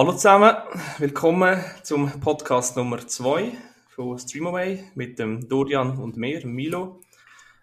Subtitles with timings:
[0.00, 0.56] Hallo zusammen,
[0.96, 3.52] willkommen zum Podcast Nummer 2
[3.90, 7.02] von Streamaway mit dem Dorian und mir, Milo.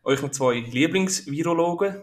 [0.04, 1.96] Euch noch zwei Lieblingsvirologen.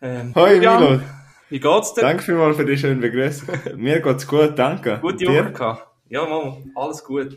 [0.00, 1.02] Ähm, Hoi Dorian, Milo.
[1.50, 2.00] Wie geht's dir?
[2.00, 3.48] Danke vielmals für die schönen Begrüßung.
[3.76, 4.98] mir geht's gut, danke.
[5.02, 5.86] Gute Woche gehabt?
[6.08, 7.36] Ja, Mann, alles gut.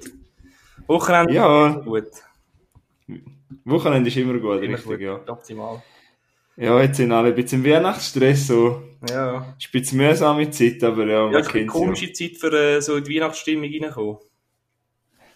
[0.87, 1.71] Wochenende ja.
[1.71, 2.07] gut.
[3.65, 5.01] Wochenende ist immer gut, immer richtig, gut.
[5.01, 5.19] ja.
[5.27, 5.83] Optimal.
[6.55, 8.83] Ja, jetzt sind alle ein bisschen im Weihnachtsstress, so.
[9.09, 9.55] Ja.
[9.57, 12.13] Ist ein bisschen mühsame Zeit, aber ja, man ja, kennt eine komische ja.
[12.13, 14.17] Zeit für äh, so die Weihnachtsstimmung reinkommen.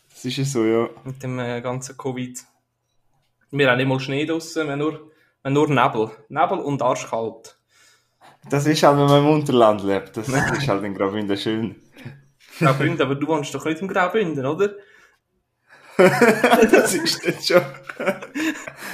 [0.10, 0.90] Das ist ja so, ja.
[1.04, 2.40] Mit dem äh, ganzen Covid.
[3.52, 5.02] Wir haben nicht mal Schnee draussen, wir haben nur, wir
[5.44, 6.12] haben nur Nebel.
[6.30, 7.58] Nebel und arschkalt.
[8.50, 10.16] Das ist halt, wenn man im Unterland lebt.
[10.16, 11.76] Das ist halt in Graubünden schön.
[12.60, 14.76] Graubünden, aber du wohnst doch nicht im Graubünden, oder?
[15.98, 17.62] das ist jetzt schon.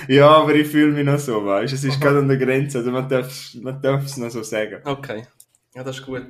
[0.08, 1.76] Ja, aber ich fühle mich noch so, weißt du?
[1.76, 4.82] Es ist gerade an der Grenze, also man darf, man es noch so sagen.
[4.86, 5.26] Okay,
[5.76, 6.28] ja, das ist gut.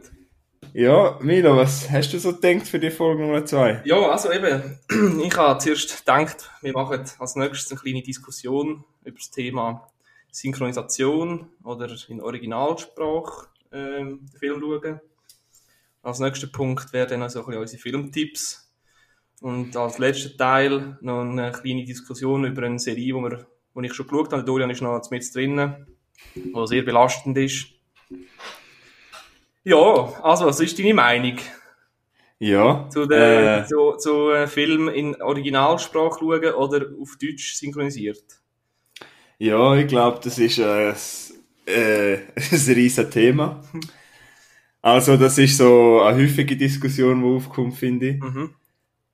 [0.73, 3.83] Ja, Milo, was hast du so gedacht für die Folge Nummer 2?
[3.85, 4.79] Ja, also eben,
[5.23, 9.87] ich habe zuerst gedacht, wir machen als nächstes eine kleine Diskussion über das Thema
[10.31, 14.99] Synchronisation oder in Originalsprache ähm, den Film schauen.
[16.01, 18.73] Als nächster Punkt wären dann also ein bisschen unsere Filmtipps
[19.41, 23.93] und als letzter Teil noch eine kleine Diskussion über eine Serie, wo, wir, wo ich
[23.93, 24.43] schon geschaut habe.
[24.43, 25.87] Dorian ist noch mit drinnen,
[26.35, 27.67] die sehr belastend ist.
[29.63, 29.77] Ja,
[30.21, 31.37] also, was ist deine Meinung?
[32.39, 32.89] Ja.
[32.89, 38.23] Zu, den, äh, zu, zu äh, Film in Originalsprache schauen oder auf Deutsch synchronisiert?
[39.37, 40.89] Ja, ich glaube, das ist äh,
[41.65, 43.63] äh, ein riesiges Thema.
[44.81, 48.21] Also, das ist so eine häufige Diskussion, die aufkommt, finde ich.
[48.21, 48.55] Mhm.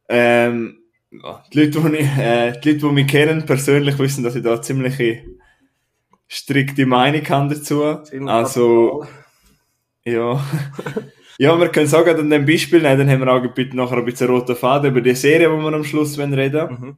[0.07, 0.78] Ähm,
[1.11, 4.61] die, Leute, die, ich, äh, die Leute, die mich kennen, persönlich wissen, dass ich da
[4.61, 5.23] ziemlich
[6.27, 8.03] strikte Meinung habe dazu.
[8.03, 9.05] Ziemlich also,
[10.05, 10.43] ja.
[11.39, 14.05] ja, wir können sagen, an dem Beispiel, nein, dann haben wir auch bitte nachher ein
[14.05, 16.97] bisschen roter Faden über die Serie, die wir am Schluss reden mhm.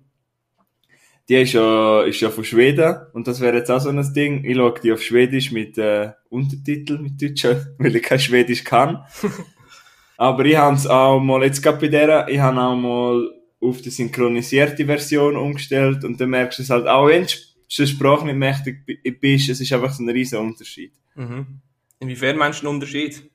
[1.29, 4.43] Die ist ja, ist ja von Schweden und das wäre jetzt auch so ein Ding.
[4.43, 9.05] Ich schaue die auf Schwedisch mit äh, Untertitel, mit Deutschen, weil ich kein Schwedisch kann.
[10.17, 13.29] Aber ich habe es auch mal, jetzt gerade bei der, ich habe auch mal
[13.61, 17.33] auf die synchronisierte Version umgestellt und dann merkst du es halt auch, wenn du
[17.77, 18.85] eine Sprache nicht mächtig
[19.22, 20.94] bist, es ist einfach so ein riesen Unterschied.
[21.16, 21.61] Mhm.
[21.99, 23.29] Inwiefern meinst du einen Unterschied?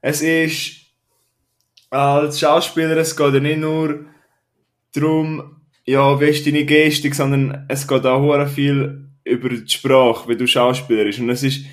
[0.00, 0.86] Es ist,
[1.90, 4.06] als Schauspieler, es geht ja nicht nur
[4.92, 10.36] darum, ja, wie ist deine Gestik, sondern es geht auch viel über die Sprache, wie
[10.36, 11.18] du Schauspieler bist.
[11.18, 11.66] Und es ist,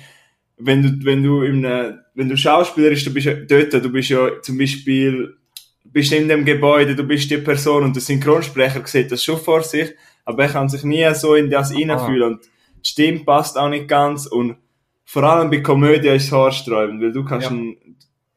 [0.56, 3.90] wenn du, wenn du in einem, wenn du Schauspieler bist, du bist ja dort, du
[3.90, 5.36] bist ja zum Beispiel,
[5.84, 9.62] bist in dem Gebäude, du bist die Person und der Synchronsprecher sieht das schon vor
[9.62, 13.68] sich, aber er kann sich nie so in das hineinfühlen und die Stimme passt auch
[13.68, 14.56] nicht ganz und
[15.04, 17.56] vor allem bei Komödie ist es haarsträubend, weil du kannst, ja.
[17.56, 17.76] ein,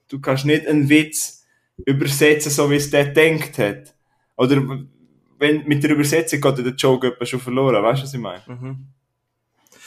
[0.09, 1.45] du kannst nicht einen Witz
[1.85, 3.95] übersetzen, so wie es der denkt hat.
[4.35, 4.61] Oder
[5.39, 8.43] wenn, mit der Übersetzung geht der Joke schon verloren, weißt du, was ich meine?
[8.47, 8.87] Mhm.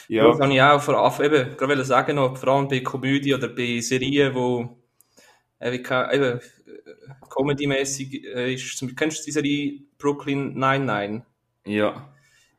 [0.09, 0.27] Ja.
[0.27, 3.49] Das kann ich auch vor allem, eben, gerade sagen noch, vor allem bei Komödie oder
[3.49, 4.77] bei Serien, wo
[5.61, 6.41] äh, eben,
[7.29, 11.23] comedy-mäßig äh, ist, zum, kennst du die Serie Brooklyn 99?
[11.67, 12.13] Ja.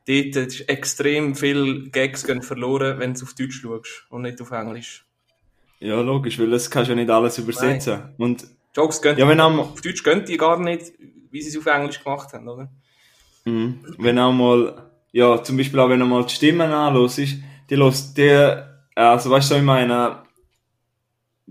[0.06, 4.50] Dort ist extrem viel Gags gehen verloren, wenn du auf Deutsch schaust und nicht auf
[4.50, 5.04] Englisch.
[5.78, 8.00] Ja, logisch, weil das kannst du ja nicht alles übersetzen.
[8.00, 8.14] Nein.
[8.18, 10.92] Und Jokes gehen, ja, wenn auch auf Deutsch gehen die gar nicht,
[11.30, 12.70] wie sie es auf Englisch gemacht haben, oder?
[13.44, 13.80] Mhm.
[13.98, 18.16] Wenn auch mal ja, zum Beispiel auch wenn du mal die Stimmen anhörst, die hörst
[18.16, 18.30] die,
[18.94, 20.22] also weißt du, ich meine,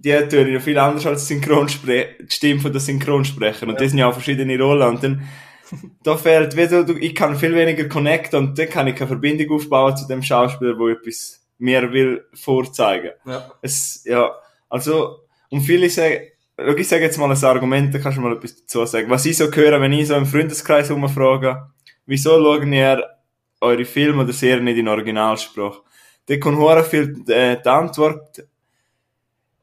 [0.03, 3.81] die hören ja viel anders als die, Synchronsprecher, die Stimme von den Synchronsprechern und ja.
[3.81, 5.27] die sind ja auch verschiedene Rollen und dann,
[6.03, 9.55] da fehlt, wie du, ich kann viel weniger connecten und dann kann ich keine Verbindung
[9.55, 13.11] aufbauen zu dem Schauspieler, wo etwas mir will vorzeigen.
[13.25, 13.51] Ja.
[13.61, 14.31] Es, ja,
[14.69, 16.21] also, und viele sagen,
[16.77, 19.09] ich sage jetzt mal ein Argument, da kannst du mal etwas dazu sagen.
[19.09, 21.67] Was ich so höre, wenn ich so im Freundeskreis umfrage,
[22.05, 23.03] wieso schauen ihr
[23.61, 25.81] eure Filme oder Serien nicht in Originalsprache.
[26.25, 28.43] Da kommt hure viel äh, die Antwort,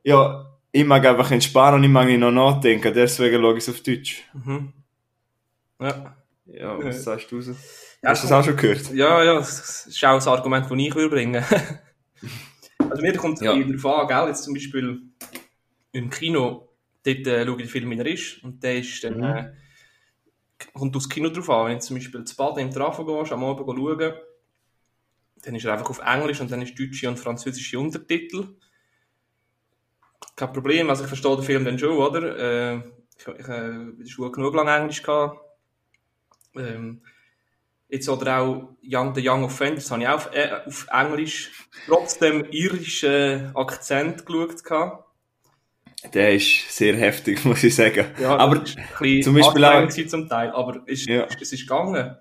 [0.09, 3.69] ja, ich mag einfach entspannen und ich mag nicht noch nachdenken, deswegen schaue ich es
[3.69, 4.25] auf Deutsch.
[4.33, 4.73] Mhm.
[5.81, 6.17] Ja.
[6.47, 7.53] Ja, was sagst du so?
[8.03, 8.91] Ja, Hast du das auch schon gehört?
[8.95, 11.45] Ja, ja, das ist auch ein Argument, das ich will bringen
[12.91, 13.55] Also mir kommt es ja.
[13.55, 14.29] darauf an, gell?
[14.29, 15.03] jetzt zum Beispiel
[15.93, 16.69] im Kino,
[17.05, 19.19] dort äh, schaue ich den Film, wie er ist, und der ist dann...
[19.19, 19.25] Mhm.
[19.25, 19.53] Äh,
[20.73, 21.67] kommt aufs Kino drauf an.
[21.67, 24.15] Wenn du zum Beispiel zu Baden im Trafo gehst, am Abend schauen,
[25.45, 28.57] dann ist er einfach auf Englisch und dann ist deutsche und französische Untertitel.
[30.39, 32.39] Kein Problem, also ich verstehe den Film dann schon, oder?
[32.39, 32.77] Äh,
[33.19, 35.41] ich ich äh, in der Schule genug lang Englisch gehabt.
[36.55, 37.03] Ähm,
[37.89, 41.51] jetzt oder auch Young, The Young Offenders habe ich auch auf, äh, auf Englisch
[41.89, 44.63] trotzdem irischen Akzent geschaut.
[44.63, 45.05] Gehabt.
[46.15, 48.07] Der ist sehr heftig, muss ich sagen.
[48.21, 49.89] Ja, aber zum Beispiel auch...
[49.89, 51.25] zum Teil, aber es, ja.
[51.25, 52.17] es ist gegangen.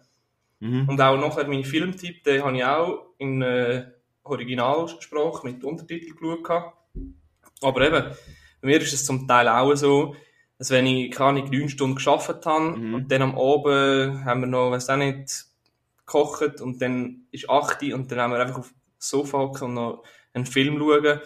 [0.60, 0.90] Mhm.
[0.90, 3.92] Und auch nachher mein Filmtipp, den habe ich auch in äh,
[4.24, 6.77] Originalsprache mit Untertitel geschaut.
[7.62, 8.16] Aber eben,
[8.62, 10.16] bei mir ist es zum Teil auch so,
[10.58, 12.94] dass wenn ich keine neun Stunden geschafft habe mhm.
[12.96, 15.46] und dann am Abend haben wir noch, weiß auch nicht,
[16.08, 20.04] gekocht und dann ist 8 und dann haben wir einfach auf das Sofa und noch
[20.34, 21.20] einen Film schauen.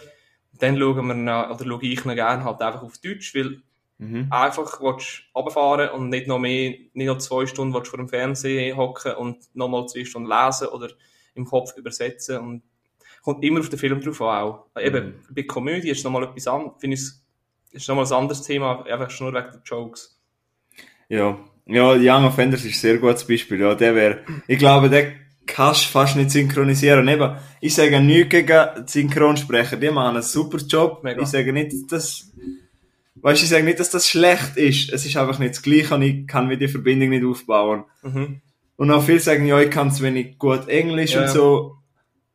[0.58, 3.62] Dann schauen wir noch, oder schaue ich noch gerne halt einfach auf Deutsch, weil
[3.98, 4.26] mhm.
[4.30, 8.76] einfach willst runterfahren und nicht noch mehr, nicht noch zwei Stunden willst vor dem Fernsehen
[8.76, 10.88] hocken und nochmal zwei Stunden lesen oder
[11.34, 12.62] im Kopf übersetzen und
[13.22, 14.66] kommt immer auf den Film drauf an auch.
[14.80, 15.34] Eben, mhm.
[15.34, 17.02] bei Komödie ist nochmal etwas anderes, finde ich,
[17.72, 20.18] ist nochmal ein anderes Thema, einfach schon nur wegen der Jokes.
[21.08, 23.60] Ja, ja, Young Offenders ist ein sehr gutes Beispiel.
[23.60, 25.12] Ja, der wäre, ich glaube, der
[25.46, 27.06] kannst du fast nicht synchronisieren.
[27.08, 31.04] Eben, ich sage nichts gegen Synchronsprecher, die machen einen super Job.
[31.04, 31.22] Mega.
[31.22, 32.32] Ich sage nicht, dass das,
[33.16, 34.92] weißt, ich sage nicht, dass das schlecht ist.
[34.92, 37.84] Es ist einfach nicht das Gleiche und ich kann mir die Verbindung nicht aufbauen.
[38.02, 38.40] Mhm.
[38.76, 41.22] Und auch viele sagen, ja, ich kann zu wenig gut Englisch ja.
[41.22, 41.76] und so.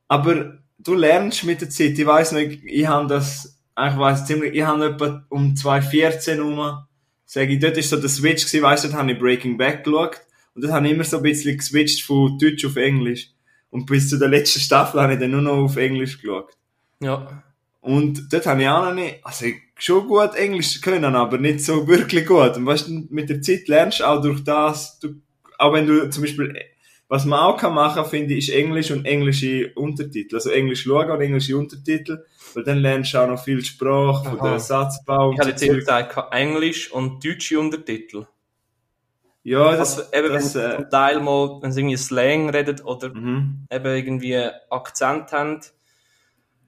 [0.07, 1.98] Aber du lernst mit der Zeit.
[1.98, 6.86] Ich weiß nicht, ich habe das, ich weiß ziemlich, ich habe etwa um 2014 herum,
[7.26, 9.84] sage ich, dort ist so der Switch gewesen, weißt du, dort habe ich Breaking Back
[9.84, 10.22] geschaut.
[10.54, 13.30] Und das habe ich immer so ein bisschen geswitcht von Deutsch auf Englisch.
[13.70, 16.54] Und bis zu der letzten Staffel habe ich dann nur noch auf Englisch geschaut.
[17.00, 17.44] Ja.
[17.82, 21.62] Und dort habe ich auch noch nicht, also ich schon gut Englisch können, aber nicht
[21.62, 22.58] so wirklich gut.
[22.58, 25.22] Und weißt du, mit der Zeit lernst du auch durch das, du,
[25.60, 26.56] auch wenn du zum Beispiel,
[27.09, 30.36] was man auch kann machen, finde ich, ist Englisch und englische Untertitel.
[30.36, 34.39] Also Englisch schauen und englische Untertitel, weil dann lernst du auch noch viel Sprache, von
[34.39, 35.31] der Satzbau.
[35.31, 38.25] Ich hatte jetzt gesagt, Englisch und deutsche Untertitel.
[39.44, 42.83] Ja, das, also, eben, das, wenn äh, zum Teil mal, wenn sie irgendwie Slang redet
[42.83, 43.65] oder mhm.
[43.71, 45.62] eben irgendwie Akzent haben.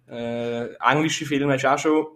[0.09, 2.07] Äh, englische Filme hast du auch schon.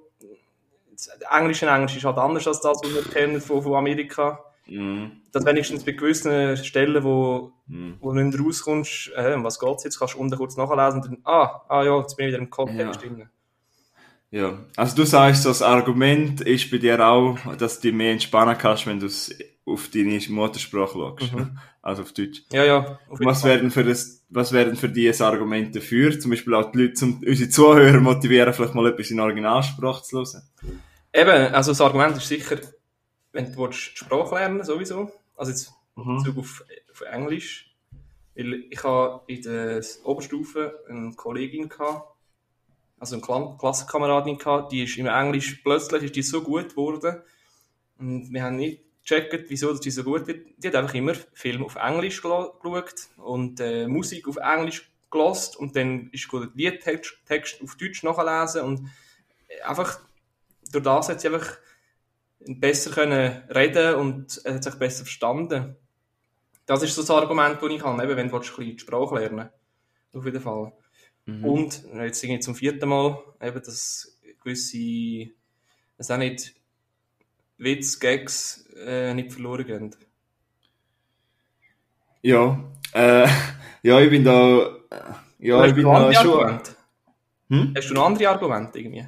[1.29, 4.52] Englisch in Englisch ist halt anders als das, was wir kennen von, von Amerika.
[4.68, 5.12] Mhm.
[5.31, 7.98] Das wenigstens bei gewissen Stellen, wo, mhm.
[8.00, 11.06] wo du nicht rauskommst, äh, um was geht's jetzt, kannst du unten kurz nachlesen und
[11.06, 13.10] dann, ah, ah ja, jetzt bin ich wieder im Kontext ja.
[13.10, 13.30] drin.
[14.31, 18.57] Ja, also du sagst, das Argument ist bei dir auch, dass du dich mehr entspannen
[18.57, 21.33] kannst, wenn du es auf deine Muttersprache schaust.
[21.33, 21.57] Mhm.
[21.83, 22.44] Also auf Deutsch.
[22.51, 23.00] Ja, ja.
[23.09, 26.18] Was werden für das, was werden für die Argumente dafür?
[26.19, 30.18] Zum Beispiel auch die Leute, zum, unsere Zuhörer motivieren, vielleicht mal etwas in Originalsprache zu
[30.18, 30.42] hören?
[31.13, 32.57] Eben, also das Argument ist sicher,
[33.33, 36.18] wenn du willst, die Sprache lernen sowieso, also jetzt mhm.
[36.18, 37.75] Bezug auf, auf Englisch,
[38.35, 42.15] weil ich habe in der Oberstufe eine Kollegin gehabt,
[43.00, 47.21] also eine Klassenkameradin gehabt, die ist im Englisch, plötzlich ist die so gut geworden
[47.97, 50.47] und wir haben nicht gecheckt, wieso die so gut wird.
[50.57, 55.75] Die hat einfach immer Film auf Englisch geschaut und äh, Musik auf Englisch gelost und
[55.75, 58.89] dann ist gut Liedtext Text auf Deutsch nachlesen und
[59.65, 60.00] einfach
[60.71, 61.57] durch das hat sie einfach
[62.48, 65.75] besser können reden und hat sich besser verstanden.
[66.66, 69.50] Das ist so das Argument, das ich habe, eben, wenn du die Sprache lernen
[70.13, 70.72] Auf jeden Fall.
[71.25, 71.45] Mhm.
[71.45, 75.31] Und jetzt irgendwie zum vierten Mal, eben, dass gewisse,
[75.97, 76.56] es auch nicht
[77.57, 79.95] Witz, Gags äh, nicht verloren gehen.
[82.21, 83.28] Ja, äh,
[83.83, 85.02] ja, ich bin da, äh,
[85.40, 86.59] ja, ich bin da schon...
[87.50, 87.73] Hm?
[87.76, 89.06] Hast du noch andere Argumente irgendwie?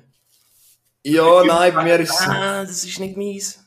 [1.08, 2.28] Ja, nein, bei mir ist es...
[2.28, 3.64] Ah, das ist nicht meins.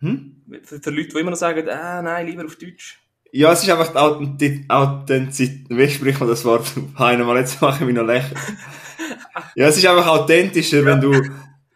[0.00, 0.42] Hm?
[0.62, 3.00] Für, Leute, die immer noch sagen, ah, nein, lieber auf Deutsch.
[3.32, 3.94] Ja, es ist einfach
[4.36, 5.66] die Authentizität.
[5.70, 6.70] Wie spricht man das Wort?
[6.96, 8.38] Einmal, jetzt mache ich mich noch lächerlich.
[9.54, 11.22] ja, es ist einfach authentischer, wenn du.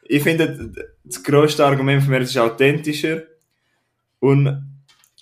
[0.02, 0.70] Ich finde,
[1.02, 3.22] das grösste Argument von mir ist authentischer.
[4.20, 4.70] Und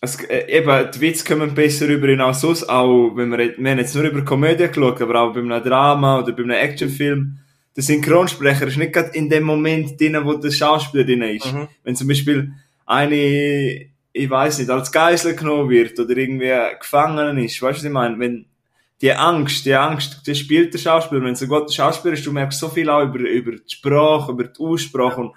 [0.00, 3.78] es, äh, eben, die Witze kommen besser rüber hinaus sonst, auch wenn wir, wir haben
[3.78, 7.38] jetzt nur über Komödie geschaut, aber auch bei einem Drama oder bei einem Actionfilm.
[7.74, 11.52] Der Synchronsprecher ist nicht gerade in dem Moment drin, wo der Schauspieler drin ist.
[11.52, 11.68] Mhm.
[11.82, 12.52] Wenn zum Beispiel
[12.84, 17.60] eine ich weiß nicht, als Geisel genommen wird oder irgendwie gefangen ist.
[17.62, 18.18] Weißt du, was ich meine?
[18.18, 18.46] Wenn
[19.00, 21.22] die Angst, die Angst, die spielt der Schauspieler.
[21.22, 24.32] Wenn es ein guter Schauspieler ist, du merkst so viel auch über, über die Sprache,
[24.32, 25.20] über die Aussprache.
[25.22, 25.32] Und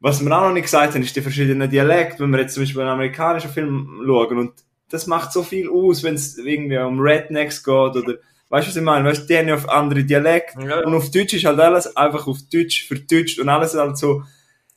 [0.00, 2.22] was wir auch noch nicht gesagt haben, ist die verschiedenen Dialekte.
[2.22, 4.52] Wenn wir jetzt zum Beispiel einen amerikanischen Film schauen und
[4.88, 8.14] das macht so viel aus, wenn es irgendwie um Rednecks geht oder
[8.48, 9.08] Weißt du, was ich meine?
[9.08, 10.60] Weißt, die haben ja auf andere Dialekte.
[10.62, 10.80] Ja.
[10.84, 14.22] Und auf Deutsch ist halt alles einfach auf Deutsch verdeutsch und alles halt so.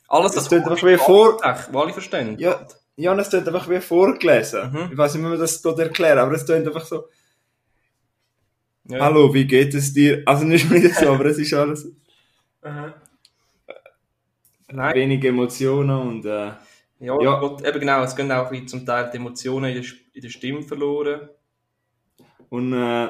[0.08, 1.38] Alles, das, das einfach wie vor.
[1.70, 2.38] Wo alle verstehen.
[2.38, 4.72] Ja, ja, und es klingt einfach wie vorgelesen.
[4.72, 4.88] Mhm.
[4.90, 7.04] Ich weiß nicht, wie man das dort erklären, aber es klingt einfach so.
[8.88, 9.00] Ja.
[9.00, 10.22] Hallo, wie geht es dir?
[10.26, 11.84] Also nicht wieder so, aber es ist alles.
[12.64, 12.92] Mhm.
[14.70, 14.94] Nein.
[14.94, 16.24] Wenig Emotionen und.
[16.24, 16.52] Äh,
[17.00, 17.38] ja, ja.
[17.38, 20.62] Gott, eben genau, es gehen auch zum Teil die Emotionen in der, in der Stimme
[20.62, 21.28] verloren.
[22.48, 23.08] Und äh,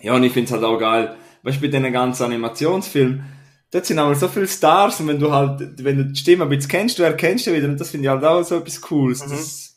[0.00, 3.24] ja, und ich finde es halt auch geil, weißt du, bei diesen ganzen Animationsfilmen,
[3.70, 6.50] dort sind aber so viele Stars und wenn du halt, wenn du die Stimme ein
[6.50, 9.24] bisschen kennst, du erkennst du wieder und das finde ich halt auch so etwas Cooles.
[9.26, 9.30] Mhm.
[9.30, 9.76] Das,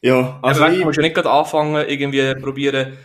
[0.00, 2.98] ja, Also also du ich, musst ja nicht gerade anfangen, irgendwie probieren,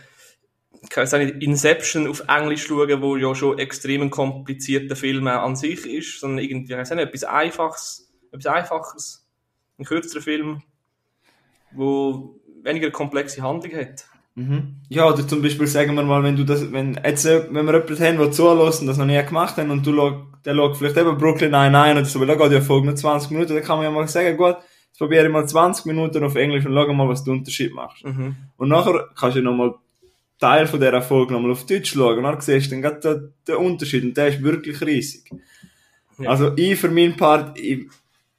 [0.82, 5.84] ich weiß nicht, Inception auf Englisch schauen, wo ja schon extrem komplizierter Film an sich
[5.86, 9.26] ist, sondern irgendwie, ich nicht, etwas Einfaches, etwas Einfaches,
[9.78, 10.62] ein kürzerer Film,
[11.72, 14.06] wo weniger komplexe Handlung hat.
[14.34, 14.76] Mhm.
[14.88, 17.74] Ja, oder zum Beispiel sagen wir mal, wenn du das, wenn jetzt, äh, wenn wir
[17.74, 20.76] jemanden haben, der zulässt und das noch nie gemacht haben und du schaust, der schaut
[20.76, 23.64] vielleicht eben Brooklyn 99 oder so, weil da geht ja Folge nur 20 Minuten, dann
[23.64, 24.56] kann man ja mal sagen, gut,
[24.88, 28.04] jetzt probiere ich mal 20 Minuten auf Englisch und schau mal, was du Unterschied machst.
[28.04, 28.36] Mhm.
[28.56, 29.74] Und nachher kannst du nochmal
[30.38, 33.56] Teil von dieser Folge nochmal auf Deutsch schauen und dann siehst du dann den, den
[33.56, 35.30] Unterschied und der ist wirklich riesig.
[36.18, 36.30] Ja.
[36.30, 37.86] Also ich für meinen Part, ich,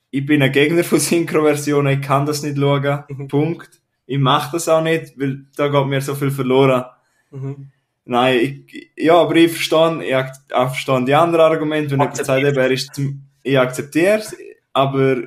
[0.09, 3.27] ich bin ein Gegner von Synchro-Versionen, ich kann das nicht schauen, Mhm.
[3.27, 3.80] Punkt.
[4.11, 6.83] Ich mache das auch nicht, weil da geht mir so viel verloren.
[7.29, 7.71] Mhm.
[8.03, 12.29] Nein, ich, ja, aber ich verstehe, ich ich verstehe die anderen Argumente, wenn jemand sagt,
[12.29, 12.57] Akzeptierst.
[12.57, 14.35] eben, er ist zum, ich akzeptiere es,
[14.73, 15.17] aber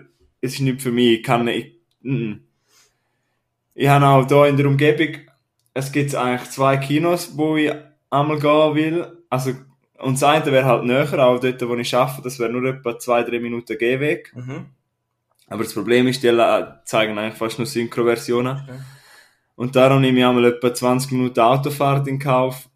[0.42, 2.34] es ist nicht für mich, ich kann nicht, mm.
[3.74, 5.16] ich habe auch da in der Umgebung,
[5.72, 7.72] es gibt eigentlich zwei Kinos, wo ich
[8.10, 9.52] einmal gehen will, also,
[9.96, 12.98] und das eine wäre halt näher, auch dort, wo ich arbeite, das wäre nur etwa
[12.98, 14.30] zwei, drei Minuten Gehweg.
[14.36, 14.66] Mhm.
[15.54, 16.36] Aber das Problem ist, die
[16.84, 18.60] zeigen eigentlich fast nur Synchro-Versionen.
[18.64, 18.78] Okay.
[19.54, 22.68] Und darum nehme ich einmal etwa 20 Minuten Autofahrt in Kauf,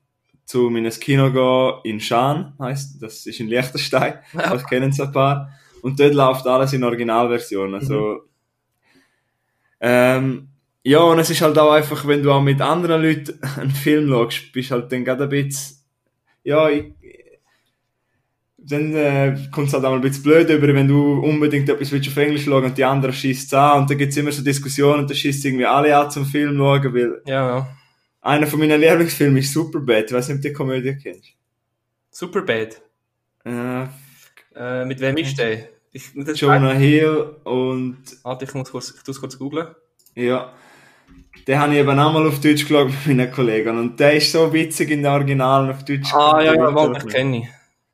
[0.44, 4.52] zu meinem Kino gehen, in Schaan, heisst, das ist in Liechtenstein, Ja.
[4.52, 5.50] das kennen es ein paar.
[5.82, 8.20] Und dort läuft alles in Originalversion, also,
[9.80, 10.48] ähm,
[10.84, 14.08] ja, und es ist halt auch einfach, wenn du auch mit anderen Leuten einen Film
[14.08, 15.78] schaust, bist halt dann gerade ein bisschen,
[16.44, 16.92] ja, ich,
[18.70, 21.90] dann äh, kommt es halt auch mal ein bisschen blöd über, wenn du unbedingt etwas
[21.92, 25.00] willst auf Englisch schauen und die anderen schießt an und dann gibt's immer so Diskussionen
[25.00, 27.76] und dann schießt irgendwie alle an zum Film schauen, weil Ja, ja.
[28.20, 31.28] einer von meinen Lieblingsfilmen ist Superbad, ich weiß nicht, ob du die Komödie kennst.
[32.10, 32.80] Superbad.
[33.44, 33.84] Äh,
[34.56, 35.68] Äh, mit wem ist der?
[35.92, 39.68] Ich, das Jonah Hill und Warte, ich muss kurz, ich tu's kurz googlen.
[40.14, 40.52] ja,
[41.46, 44.32] den habe ich eben auch mal auf Deutsch geschaut mit meinen Kollegen und der ist
[44.32, 46.12] so witzig in der Originalen auf Deutsch.
[46.12, 47.48] Ah, ja, ja, wird ich kenne ihn.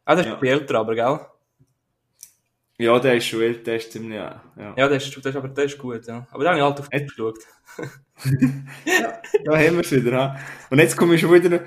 [0.04, 0.48] Ah, der ist Ja.
[0.52, 1.20] älter, aber, gell?
[2.78, 4.42] Ja, der ist schon älter, der ist ziemlich, ja.
[4.56, 4.74] ja.
[4.76, 6.26] Ja, der ist, der ist, aber der ist gut, ja.
[6.30, 6.88] Aber den habe ich halt auf.
[6.88, 7.38] Deutsch geschaut.
[9.44, 10.16] Da haben wir es wieder.
[10.16, 10.36] Ha?
[10.70, 11.60] Und jetzt komme ich schon wieder.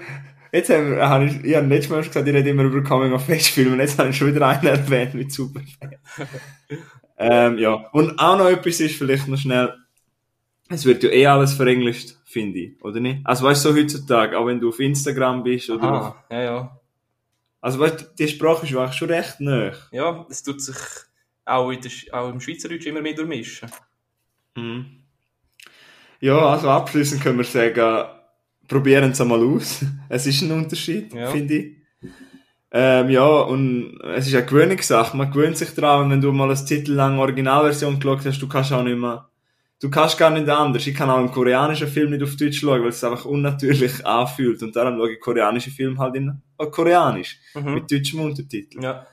[0.52, 3.12] Jetzt haben wir, habe ich, ich habe letztes Mal gesagt, ich rede immer über Coming
[3.14, 5.96] of Age Filme und jetzt habe ich schon wieder einen erwähnt mit Superfan.
[7.18, 7.74] ähm, ja.
[7.92, 9.74] Und auch noch etwas ist vielleicht noch schnell,
[10.70, 13.20] es wird ja eh alles verenglischt, finde ich, oder nicht?
[13.26, 16.42] Also weißt du, so heutzutage, auch wenn du auf Instagram bist oder auf, Ah, ja,
[16.44, 16.80] ja.
[17.62, 19.72] Also weißt die Sprache ist eigentlich schon recht nah.
[19.92, 20.76] Ja, das tut sich
[21.46, 23.70] auch, in der, auch im Schweizerdeutsch immer mehr durchmischen.
[24.56, 25.04] Mhm.
[26.20, 28.10] Ja, also abschließend können wir sagen,
[28.68, 29.82] probieren es einmal aus.
[30.10, 31.30] Es ist ein Unterschied, Ja.
[31.32, 31.78] finde ich.
[32.72, 35.16] Ähm, ja, und es ist eine Gewöhnungssache.
[35.16, 38.74] Man gewöhnt sich daran, wenn du mal eine Titel lang Originalversion geschaut hast, du kannst
[38.74, 39.30] auch nicht mehr,
[39.80, 40.86] du kannst gar nicht anders.
[40.88, 44.62] Ich kann auch einen koreanischen Film nicht auf Deutsch schauen, weil es einfach unnatürlich anfühlt.
[44.64, 47.74] Und darum schaue ich koreanische Filme halt in koreanisch, Mhm.
[47.76, 48.84] mit deutschem Untertitel.
[48.84, 49.06] Ja.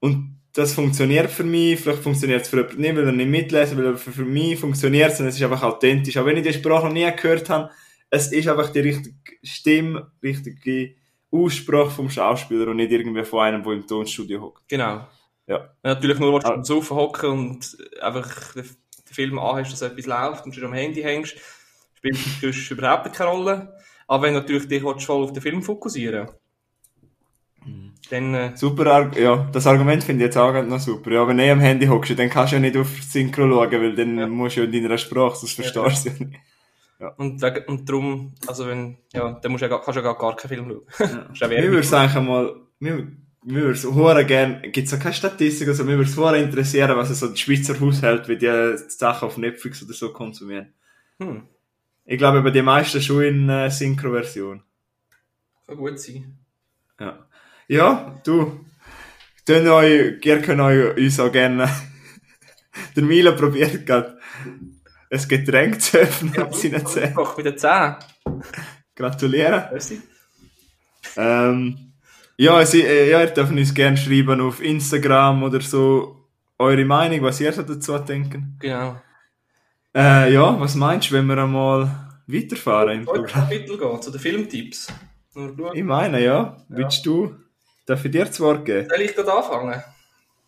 [0.00, 3.78] Und das funktioniert für mich, vielleicht funktioniert es für jemanden nicht, weil er nicht mitlesen
[3.78, 6.16] will, aber für, für mich funktioniert es und es ist einfach authentisch.
[6.16, 7.70] Auch wenn ich die Sprache noch nie gehört habe,
[8.10, 10.94] es ist einfach die richtige Stimme, richtige
[11.30, 14.68] Aussprache vom Schauspieler und nicht irgendwie von einem, der im Tonstudio hockt.
[14.68, 15.06] Genau.
[15.46, 15.70] Ja.
[15.82, 18.56] Natürlich nur, wenn du Sofa hocken und einfach
[19.08, 21.36] den, Film anhast, dass etwas läuft und du am Handy hängst,
[21.94, 23.74] spielt das überhaupt keine Rolle.
[24.06, 26.28] Aber wenn du natürlich dich voll auf den Film fokussieren
[27.64, 27.92] Mhm.
[28.10, 31.10] dann äh, Super, ja, das Argument finde ich jetzt auch noch super.
[31.10, 33.72] Ja, wenn du eh am Handy hockst, dann kannst du ja nicht auf Synchro schauen,
[33.72, 34.26] weil dann Ja.
[34.26, 36.38] musst du ja in deiner Sprache, sonst verstehst du ja nicht.
[37.16, 40.16] und, wegen, und darum, also wenn, ja, dann musst du ja, kannst du ja gar,
[40.18, 41.32] gar keinen Film schauen.
[41.34, 41.48] Ja.
[41.48, 43.08] Mir würde es eigentlich einmal, mir,
[43.44, 47.20] mir würde es gern, gibt's auch keine Statistik, also mir würde es interessieren, was es
[47.20, 50.72] so die Schweizer Haushalte, wie die Sachen auf Netflix oder so konsumieren.
[51.20, 51.42] Hm,
[52.04, 54.62] Ich glaube, bei den meisten schon in äh, Synchro-Version.
[55.66, 56.38] kann gut sein.
[56.98, 57.26] Ja.
[57.68, 58.64] Ja, du,
[59.46, 61.68] tun euch, ihr könnt euch, uns auch gerne,
[62.96, 64.18] der Milo probiert gerade,
[65.10, 67.16] ein Getränk zu öffnen mit seinen Zähnen.
[67.36, 67.96] Mit den Zähnen.
[68.94, 69.64] Gratulieren.
[69.70, 70.02] Merci.
[71.16, 71.87] Ähm,
[72.38, 76.16] ja, Sie, äh, ja, ihr dürft uns gerne schreiben auf Instagram oder so
[76.58, 78.56] eure Meinung, was ihr so dazu denken.
[78.60, 78.96] Genau.
[79.94, 81.90] Äh, ja, was meinst du, wenn wir einmal
[82.28, 83.26] weiterfahren im Programm?
[83.26, 84.92] Kapitel gehen, zu den Filmtipps.
[85.74, 86.56] Ich meine, ja.
[86.68, 87.34] Willst du,
[87.86, 88.88] darf ich dir das Wort geben?
[88.88, 89.82] Soll ich gerade anfangen?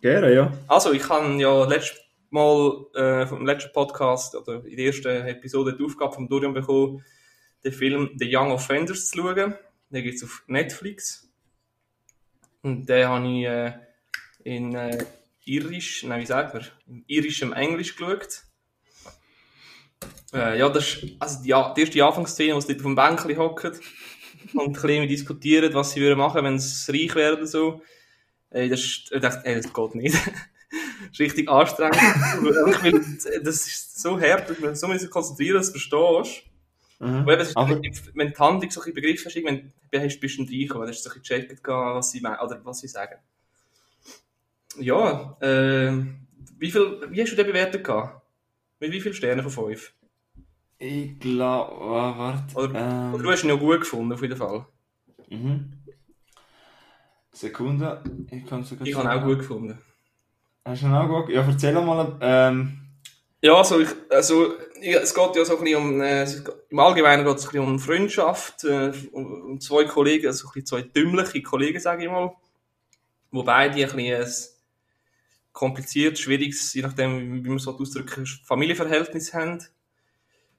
[0.01, 0.53] Gerne, ja.
[0.69, 5.77] Also, ich habe ja letztes Mal äh, vom letzten Podcast oder in der ersten Episode
[5.77, 7.05] die Aufgabe vom Dorian bekommen,
[7.65, 9.55] den Film The Young Offenders zu schauen.
[9.91, 11.30] Den gibt's auf Netflix.
[12.63, 13.73] Und den habe ich äh,
[14.45, 15.05] in äh,
[15.45, 18.43] Irisch, nein, wie sagt man, in irischem Englisch geschaut.
[20.33, 23.73] Äh, ja, das ist also die, die erste Anfangsszene, wo sie auf dem Bänkchen hocken
[24.55, 27.83] und ein bisschen diskutieren, was sie würden machen, wenn sie reich werden so.
[28.51, 30.15] Ey, das ist, ich dachte, ey, das geht nicht.
[30.15, 31.97] das ist richtig anstrengend.
[33.45, 36.50] das ist so hart, dass man so konzentrieren, dass du verstehst.
[37.01, 37.25] Mhm.
[37.25, 37.81] Weil ist, Aber,
[38.15, 41.05] wenn die Handlung so ein Begriff hast, wenn du bist ein bisschen reingekommen, dann hast
[41.05, 43.17] du ein bisschen gecheckt, was sie meinen, oder was sie sagen.
[44.79, 45.93] Ja, äh,
[46.59, 48.23] wie viel, wie hast du den bewertet gehabt?
[48.81, 49.95] Mit wie vielen Sternen von fünf?
[50.79, 52.55] Ich glaube, oh, warte.
[52.55, 54.67] Oder, ähm, oder, du hast ihn ja gut gefunden, auf jeden Fall.
[55.31, 55.73] Mhm.
[57.33, 59.79] Sekunde, ich kann es Ich habe ihn auch gut gefunden.
[60.65, 62.19] Hast du ihn auch gut Ja, erzähl mal.
[62.21, 62.90] Ähm,
[63.43, 66.27] ja, also, ich, also es geht ja so ein bisschen um, äh,
[66.69, 70.53] im Allgemeinen geht es ein bisschen um Freundschaft, äh, um, um, zwei Kollegen, also ein
[70.53, 72.35] bisschen zwei dümmliche Kollegen, sage ich mal,
[73.31, 74.33] wo beide ein bisschen ein
[75.53, 79.63] kompliziert, schwieriges, je nachdem, wie man so ausdrücken Familienverhältnis haben,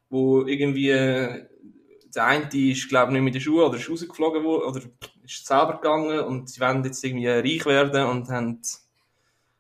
[0.10, 1.46] wo irgendwie, äh,
[2.14, 4.82] der eine ist, glaube ich, nicht mit der Schule oder ist rausgeflogen worden, oder
[5.24, 8.62] ist selber gegangen und sie wollen jetzt irgendwie reich werden und haben,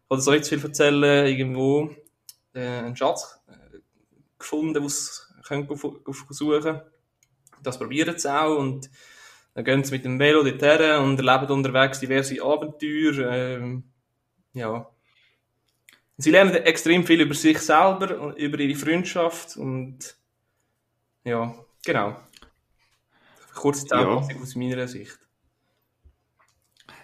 [0.09, 1.95] oder soll ich zu viel erzählen, irgendwo,
[2.60, 3.79] einen Schatz äh,
[4.38, 5.67] gefunden, den sie können
[6.29, 6.81] suchen
[7.63, 8.89] Das probieren sie auch und
[9.53, 13.31] dann gehen sie mit dem Velo dorthin und erleben unterwegs diverse Abenteuer.
[13.31, 13.84] Ähm,
[14.53, 14.89] ja.
[16.17, 20.15] Sie lernen extrem viel über sich selber und über ihre Freundschaft und
[21.24, 21.53] ja,
[21.84, 22.15] genau.
[23.55, 24.41] Kurze Zusammenfassung ja.
[24.41, 25.20] aus meiner Sicht.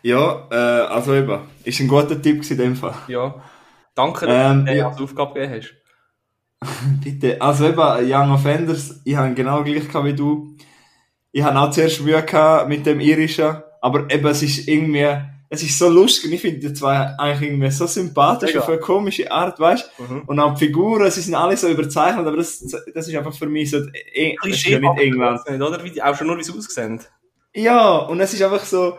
[0.03, 2.95] Ja, äh, also eben, ist ein guter Tipp in dem Fall.
[3.07, 3.43] Ja.
[3.97, 4.89] Danke, dass ähm, du mir ja.
[4.89, 5.73] als Aufgabe gegeben hast.
[7.03, 7.41] Bitte.
[7.41, 10.55] Also eben, Young Offenders, ich habe genau gleich wie du.
[11.31, 15.17] Ich habe auch zuerst Mühe gehabt mit dem Irischen, aber eben, es ist irgendwie,
[15.49, 18.59] es ist so lustig ich finde die zwei eigentlich irgendwie so sympathisch Mega.
[18.59, 20.03] auf eine komische Art, weißt du?
[20.03, 20.21] Mhm.
[20.27, 22.59] Und auch die Figuren, sie sind alle so überzeichnet, aber das,
[22.93, 23.77] das ist einfach für mich so,
[24.13, 25.41] eh, das ist ja nicht England.
[25.49, 25.83] Nicht, oder?
[25.83, 26.99] Wie, auch schon nur, wie sie aussehen.
[27.55, 28.97] Ja, und es ist einfach so,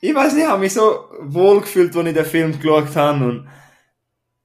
[0.00, 3.24] ich weiß nicht, ich habe mich so wohl gefühlt, als ich den Film geschaut habe
[3.24, 3.48] und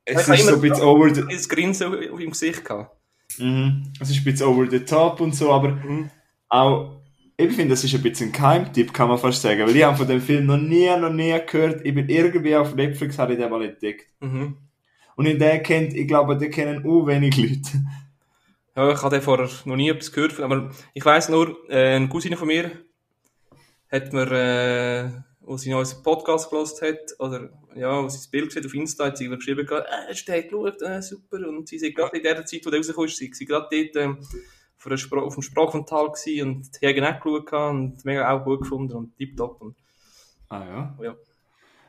[0.06, 1.24] es ist so ein bisschen over the...
[1.30, 2.96] Das Grinsen auf dem Gesicht gehabt.
[3.38, 3.92] Mhm.
[4.00, 6.10] Es ist ein bisschen over the top und so, aber mhm.
[6.50, 7.02] auch,
[7.38, 9.98] ich finde, das ist ein bisschen ein Keimtipp, kann man fast sagen, weil ich habe
[9.98, 13.40] von dem Film noch nie, noch nie gehört, ich bin irgendwie auf Netflix, habe ich
[13.40, 14.08] den mal entdeckt.
[14.20, 14.58] Mhm.
[15.16, 17.86] Und in der kennt, ich glaube, den kennen auch wenig Leute.
[18.76, 22.38] Ja, ich habe vorher noch nie etwas gehört, aber ich weiss nur, äh, eine Cousine
[22.38, 22.72] von mir
[23.92, 25.10] hat mir, äh,
[25.46, 29.06] wo sie unseren Podcast gelost hat, oder ja, wo sie das Bild gesehen auf Insta,
[29.06, 32.46] hat sie geschrieben, äh, hast du geschaut, äh, super, und sie sind gerade in der
[32.46, 34.18] Zeit, wo der rausgekommen ist, sie, sie gerade dort ähm,
[35.18, 39.16] auf, dem Sprachfrontal gewesen und die haben auch geschaut und mega auch gut gefunden und
[39.18, 39.62] tipptopp.
[39.62, 39.76] Und,
[40.50, 40.98] ah ja?
[41.02, 41.16] ja.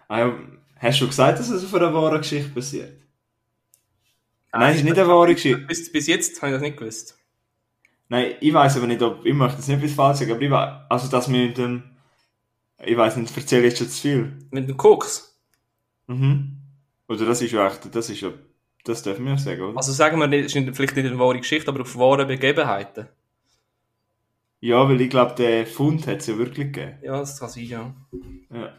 [0.09, 0.39] Ah, ja.
[0.77, 3.01] Hast du gesagt, dass es auf einer wahren Geschichte passiert?
[4.53, 5.63] Nein, es ist nicht eine wahre Geschichte.
[5.63, 7.19] Bis, bis jetzt habe ich das nicht gewusst.
[8.09, 10.51] Nein, ich weiß aber nicht, ob, ich möchte das nicht bis falsch sagen, aber ich
[10.51, 11.94] weiß, also dass wir mit dem
[12.83, 14.39] ich weiß nicht, erzähle jetzt schon zu viel.
[14.51, 15.39] Mit dem Koks?
[16.07, 16.59] Mhm.
[17.09, 18.33] Oder das ist ja echt, das ist ja,
[18.85, 19.77] das dürfen wir sagen, oder?
[19.77, 23.09] Also sagen wir, das ist vielleicht nicht eine wahre Geschichte, aber auf wahren Begebenheiten.
[24.61, 26.99] Ja, weil ich glaube, der Fund hat es ja wirklich gegeben.
[27.03, 27.95] Ja, das kann sein, ja.
[28.51, 28.73] Ja.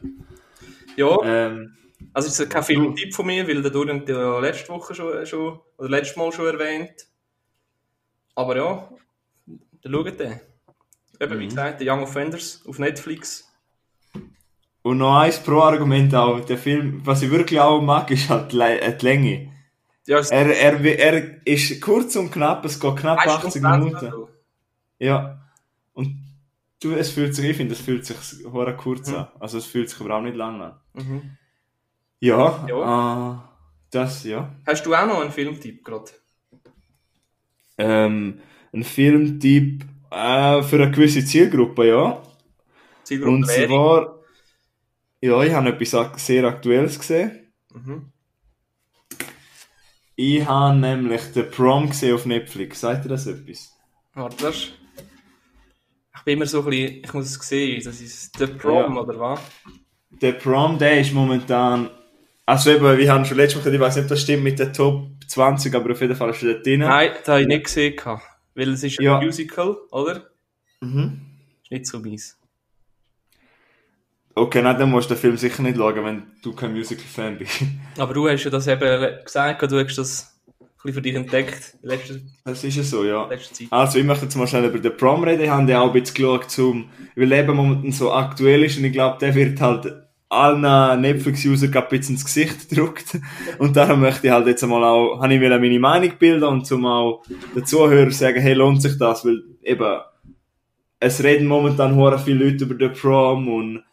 [0.95, 1.17] Ja.
[1.23, 1.77] Ähm,
[2.13, 5.59] also es ist kein Filmtipp von mir, weil der Dorian ja letzte Woche schon, schon,
[5.77, 7.07] oder letztes Mal schon erwähnt.
[8.33, 8.89] Aber ja,
[9.45, 10.39] dann schaut den.
[11.19, 11.39] Eben, mhm.
[11.39, 13.54] wie gesagt, The Young Offenders auf Netflix.
[14.85, 18.51] Und noch eins pro Argument auch, der Film, was ich wirklich auch mag, ist halt
[18.51, 18.57] die
[19.03, 19.51] Länge.
[20.05, 24.13] Ja, er, er, er ist kurz und knapp, es geht knapp 80 Minuten.
[24.99, 25.41] Ja.
[25.93, 26.15] Und
[26.83, 29.15] du, es fühlt sich, ich finde, es fühlt sich hure kurz mhm.
[29.15, 29.27] an.
[29.39, 30.73] Also es fühlt sich aber auch nicht lang an.
[30.93, 31.31] Mhm.
[32.19, 33.31] Ja, ja.
[33.33, 33.37] Äh,
[33.89, 34.53] das, ja.
[34.67, 36.11] Hast du auch noch einen Filmtipp gerade?
[37.79, 38.39] Ähm,
[38.71, 42.21] ein Filmtipp äh, für eine gewisse Zielgruppe, ja.
[43.03, 44.14] Zielgruppe und zwar
[45.21, 47.51] ja, ich habe etwas sehr Aktuelles gesehen.
[47.73, 48.11] Mhm.
[50.15, 52.79] Ich habe nämlich den Prom gesehen auf Netflix.
[52.79, 53.75] Sagt ihr das etwas?
[54.13, 58.95] Warte, Ich bin immer so ein bisschen, ich muss es sehen, das ist der Prom,
[58.95, 59.01] ja.
[59.01, 59.41] oder was?
[60.09, 61.89] Der Prom, der ist momentan,
[62.45, 64.57] also eben, wir haben schon letztes Mal gesagt, ich weiß nicht, ob das stimmt mit
[64.57, 66.79] der Top 20, aber auf jeden Fall ist er drin.
[66.79, 67.95] Nein, das habe ich nicht gesehen,
[68.55, 69.19] weil es ist ein ja.
[69.19, 70.29] Musical, oder?
[70.79, 71.19] Mhm.
[71.63, 72.37] Ist nicht so mies.
[74.37, 77.61] Okay, nein, dann musst du den Film sicher nicht schauen, wenn du kein Musical-Fan bist.
[77.97, 81.77] Aber du hast ja das eben gesagt, du hast das ein bisschen für dich entdeckt.
[81.81, 83.29] Letzte, das ist ja so, ja.
[83.69, 85.43] Also, ich möchte jetzt mal schnell über den Prom reden.
[85.43, 88.83] Ich habe den auch ein bisschen geschaut, zum, weil Leben momentan so aktuell ist und
[88.83, 93.17] ich glaube, der wird halt allen Netflix-User ein bisschen ins Gesicht gedruckt.
[93.59, 96.65] Und darum möchte ich halt jetzt einmal auch, habe ich mir meine Meinung bilden und
[96.65, 97.23] zum auch
[97.55, 99.23] den Zuhörern sagen, hey, lohnt sich das?
[99.23, 99.99] Weil eben,
[100.99, 103.83] es reden momentan hure viele Leute über den Prom und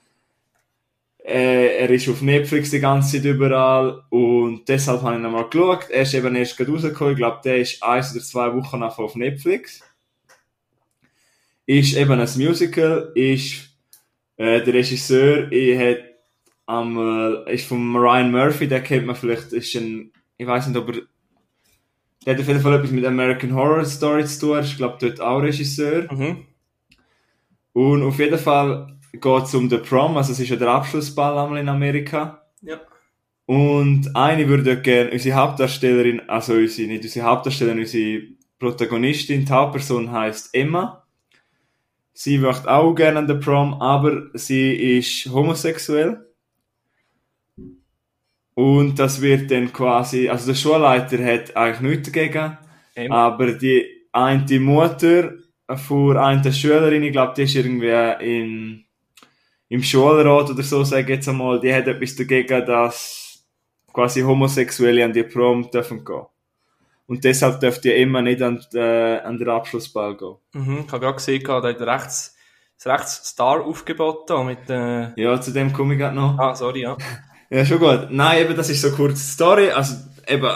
[1.25, 5.49] äh, er ist auf Netflix die ganze Zeit überall und deshalb habe ich ihn mal
[5.49, 5.89] geschaut.
[5.91, 9.05] Er ist eben erst gerade rausgekommen, ich glaube, der ist eins oder zwei Wochen nachher
[9.05, 9.81] auf Netflix.
[11.65, 13.71] Ist eben ein Musical, ist
[14.37, 15.99] äh, der Regisseur, ich hat
[16.67, 16.99] am,
[17.47, 20.89] äh, ist von Ryan Murphy, der kennt man vielleicht, ist ein, ich weiß nicht, ob
[20.89, 21.03] er,
[22.27, 25.21] der hat auf jeden Fall etwas mit American Horror Story zu tun, ich glaube, dort
[25.21, 26.13] auch Regisseur.
[26.13, 26.47] Mhm.
[27.75, 31.39] Und auf jeden Fall geht es um den Prom, also es ist ja der Abschlussball
[31.39, 32.43] einmal in Amerika.
[32.63, 32.81] Ja.
[33.47, 38.23] Und eine würde gerne, unsere Hauptdarstellerin, also unsere, nicht unsere Hauptdarstellerin, unsere
[38.59, 41.05] Protagonistin, die Hauptperson heißt Emma.
[42.15, 46.27] Sie möchte auch gerne an der Prom, aber sie ist homosexuell.
[48.55, 52.59] Und das wird dann quasi, also der Schulleiter hat eigentlich nichts dagegen,
[52.95, 53.27] Emma.
[53.27, 55.33] aber die eine Mutter
[55.75, 58.85] von einer Schülerin, ich glaube, die ist irgendwie in,
[59.73, 63.43] im Schulrat oder so, sage ich jetzt einmal, die hat etwas dagegen, dass
[63.91, 66.27] quasi Homosexuelle an die Prom dürfen gehen.
[67.07, 70.37] Und deshalb dürft ihr immer nicht an, äh, an den Abschlussball gehen.
[70.53, 70.85] Mhm.
[70.87, 72.37] Ich habe gerade gesehen, da hat rechts,
[72.77, 76.39] das rechts Star-Aufgebot da mit, äh, Ja, zu dem komme ich gerade noch.
[76.39, 76.97] ah, sorry, ja.
[77.51, 78.09] Ja, schon gut.
[78.11, 79.71] Nein, eben, das ist so eine kurze Story.
[79.71, 79.95] Also,
[80.29, 80.51] eben,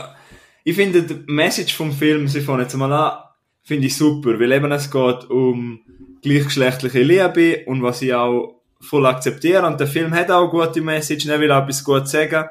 [0.64, 3.18] ich finde, die Message vom Film, sie fangen jetzt mal an,
[3.62, 5.80] finde ich super, weil eben es geht um
[6.22, 9.66] gleichgeschlechtliche Liebe und was ich auch voll akzeptiere.
[9.66, 12.48] Und der Film hat auch eine gute Message, er will auch etwas gut sagen.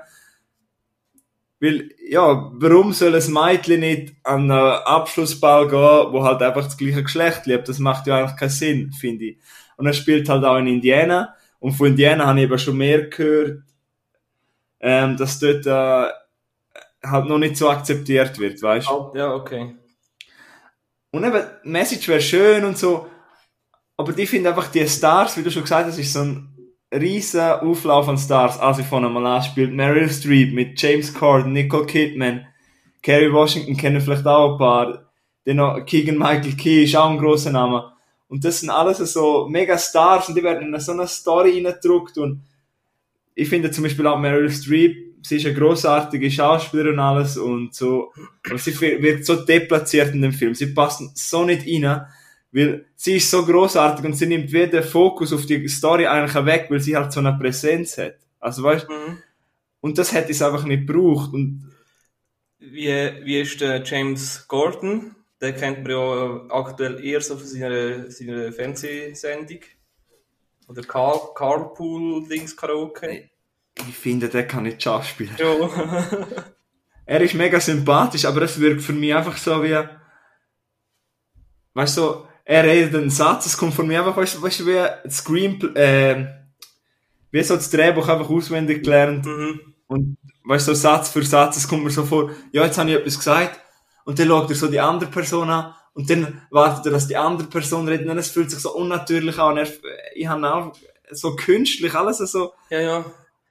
[1.60, 6.78] Weil, ja, warum soll ein Mädchen nicht an einen Abschlussball gehen, wo halt einfach das
[6.78, 7.70] gleiche Geschlecht lebt?
[7.70, 9.38] Das macht ja eigentlich keinen Sinn, finde ich.
[9.78, 11.36] Und er spielt halt auch in Indiana.
[11.60, 13.64] Und von Indiana habe ich eben schon mehr gehört,
[14.80, 16.12] ähm, dass dort äh,
[17.04, 19.12] halt noch nicht so akzeptiert wird, weißt du?
[19.16, 19.76] Ja, okay.
[21.12, 23.08] Und eben, die Message wäre schön und so,
[23.98, 26.50] aber die finden einfach die Stars, wie du schon gesagt hast, ist so ein
[26.94, 28.60] riesen Auflauf an Stars.
[28.60, 32.46] Also von einmal an spielt Meryl Streep mit James Corden, Nicole Kidman,
[33.02, 35.12] Kerry Washington kennen vielleicht auch ein paar,
[35.46, 37.92] dann noch Keegan Michael Key ist auch ein grosser Name.
[38.28, 42.18] Und das sind alles so mega Stars und die werden in so eine Story reingedruckt
[42.18, 42.42] und
[43.36, 47.76] ich finde zum Beispiel auch Meryl Streep, sie ist eine großartige Schauspielerin und alles und
[47.76, 48.12] so,
[48.46, 50.56] aber sie wird so deplatziert in dem Film.
[50.56, 52.08] Sie passt so nicht rein,
[52.56, 56.68] weil sie ist so großartig und sie nimmt wieder Fokus auf die Story eigentlich weg,
[56.70, 58.16] weil sie halt so eine Präsenz hat.
[58.40, 59.18] Also weißt Mhm.
[59.82, 61.72] und das hätte es einfach nicht gebraucht und
[62.60, 62.88] Wie,
[63.26, 65.16] wie ist der James Gordon?
[65.42, 69.60] Den kennt man ja aktuell eher so von seiner, seiner Fernsehsendung.
[70.68, 73.30] Oder Car Carpool Dings Karaoke.
[73.88, 75.36] ich finde, der kann nicht Schauspieler.
[75.38, 76.06] Ja.
[77.08, 79.78] Er ist mega sympathisch, aber es wirkt für mich einfach so wie,
[81.76, 84.60] weißt du, so, er redet einen Satz, es kommt von mir einfach, weißt du, weißt
[84.60, 86.28] du wie ein Screen, äh,
[87.32, 89.60] wie so das Drehbuch einfach auswendig gelernt mhm.
[89.88, 92.92] und weißt du, so Satz für Satz, es kommt mir so vor, ja, jetzt habe
[92.92, 93.60] ich etwas gesagt
[94.06, 97.18] und dann schaut er so die andere Person an und dann wartet er, dass die
[97.18, 99.68] andere Person redet und es fühlt sich so unnatürlich an und er,
[100.14, 100.72] ich habe auch
[101.12, 103.06] so künstlich, alles so, Ja, ja.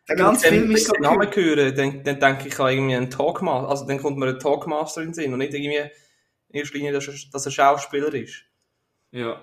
[0.08, 2.72] der ganze Wenn Film ich ist so den Namen höre, dann, dann denke ich an
[2.72, 3.68] irgendwie einen Talkmaster.
[3.68, 5.90] Also dann kommt mir ein Talkmaster in den Sinn und nicht irgendwie
[6.48, 8.44] in erster Linie, dass er, dass er Schauspieler ist.
[9.14, 9.40] Ja.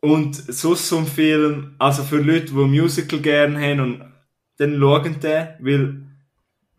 [0.00, 4.12] Und sonst zum Film, also für Leute, die Musical gerne haben, und
[4.56, 6.02] dann schauen den, weil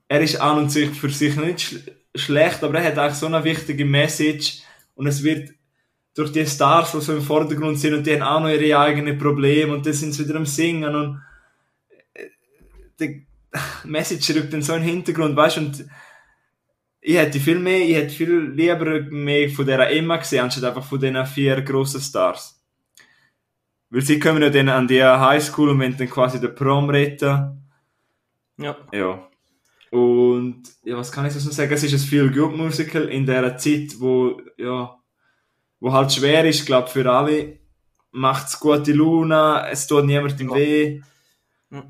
[0.10, 3.26] er ist an und sich für sich nicht schl schlecht, aber er hat eigentlich so
[3.26, 4.62] eine wichtige Message
[4.94, 5.52] und es wird
[6.14, 9.18] durch die Stars, die so im Vordergrund sind und die haben auch noch ihre eigenen
[9.18, 11.22] Probleme und dann sind sie wieder am Singen und
[12.14, 12.28] äh,
[13.00, 13.26] die
[13.86, 15.72] Message rückt dann so in den Hintergrund, weißt du,
[17.06, 20.86] ich hätte viel mehr, ich hätte viel lieber mehr von dieser Emma gesehen, anstatt einfach
[20.86, 22.62] von diesen vier grossen Stars.
[23.90, 27.62] Weil sie kommen ja dann an die Highschool und wenn dann quasi den Prom retten.
[28.58, 28.78] Ja.
[28.94, 29.28] Ja.
[29.92, 31.74] Und, ja, was kann ich so sagen?
[31.74, 34.98] Es ist ein viel good Musical in dieser Zeit, wo, ja,
[35.80, 37.60] wo halt schwer ist, glaube für alle.
[38.12, 40.56] Macht's gute Laune, es tut niemandem Ja.
[40.56, 41.02] weh.
[41.70, 41.84] Ja.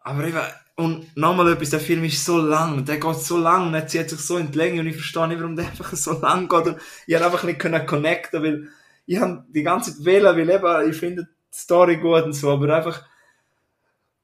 [0.00, 0.40] Aber eben,
[0.78, 4.20] und nochmal etwas, der Film ist so lang, der geht so lang, der zieht sich
[4.20, 6.78] so in die Länge und ich verstehe nicht, warum der einfach so lang geht und
[7.04, 8.68] ich habe einfach nicht können connecten, weil
[9.04, 12.52] ich habe die ganze Zeit wählen, weil eben, ich finde die Story gut und so,
[12.52, 13.04] aber einfach,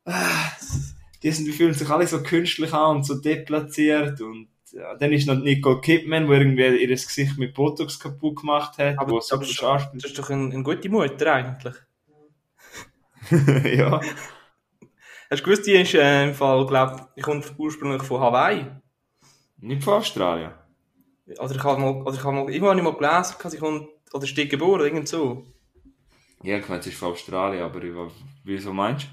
[0.04, 0.52] ah,
[1.24, 5.12] die, sind, die fühlen sich alle so künstlich an und so deplatziert und ja, dann
[5.12, 9.16] ist noch Nicole Kidman, wo irgendwie ihr Gesicht mit Botox kaputt gemacht hat, Aber wo
[9.16, 11.74] das, so ist, scharf das ist doch eine, eine gute Mutter eigentlich.
[13.76, 14.00] ja.
[15.34, 18.66] Hast du gewusst, die ist äh, im Fall, glaube ich, kommt ursprünglich von Hawaii.
[19.58, 20.52] Nicht von Australien?
[21.26, 23.88] Oder ich habe mal, oder ich habe mal, irgendwann habe ich mal gelesen, sie kommt,
[24.12, 25.44] oder ist die geboren, irgend so.
[26.44, 27.92] Ja, ich meine, es ist von Australien, aber ich,
[28.44, 29.08] wieso meinst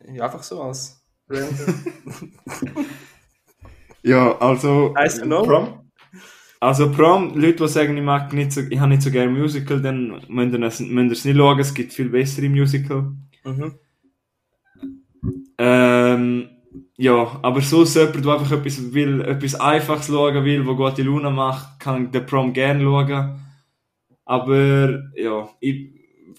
[0.00, 0.12] du?
[0.12, 1.06] Ja, einfach so als
[4.02, 4.92] Ja, also...
[4.98, 5.22] Heißt?
[5.22, 5.88] Prom?
[6.58, 9.80] Also Prom, Leute, die sagen, ich mag nicht so, ich habe nicht so gerne Musical,
[9.80, 10.66] dann müssen ihr
[11.12, 13.12] es nicht schauen, es gibt viel bessere Musical.
[13.44, 13.78] Mhm.
[15.62, 16.48] Ähm,
[16.96, 21.28] ja, aber so jemand, der einfach etwas will, etwas Einfaches schauen will, wo gute Luna
[21.28, 23.38] macht, kann den Prom gerne schauen.
[24.24, 25.90] Aber, ja, ich,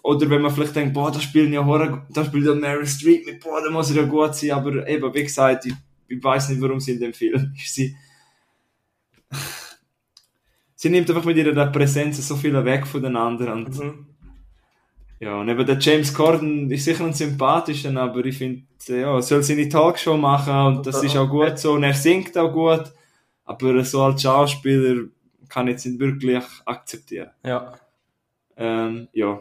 [0.01, 3.27] oder wenn man vielleicht denkt, boah, da spielt ja Horror, da spielt ja Mary Street
[3.27, 5.73] mit, boah, da muss er ja gut sein, aber eben, wie gesagt, ich,
[6.07, 7.75] ich weiß nicht, warum sie in dem Film ist.
[7.75, 7.95] Sie,
[10.73, 13.65] sie nimmt einfach mit ihrer Präsenz so viel weg von den anderen.
[13.65, 14.07] Und, mhm.
[15.21, 19.21] Ja, und eben der James Corden ist sicher ein sympathischer, aber ich finde, ja, er
[19.21, 22.91] soll seine Talkshow machen und das ist auch gut so und er singt auch gut,
[23.45, 25.03] aber so als Schauspieler
[25.47, 27.29] kann ich es nicht wirklich akzeptieren.
[27.45, 27.71] Ja.
[28.57, 29.39] Ähm, ja.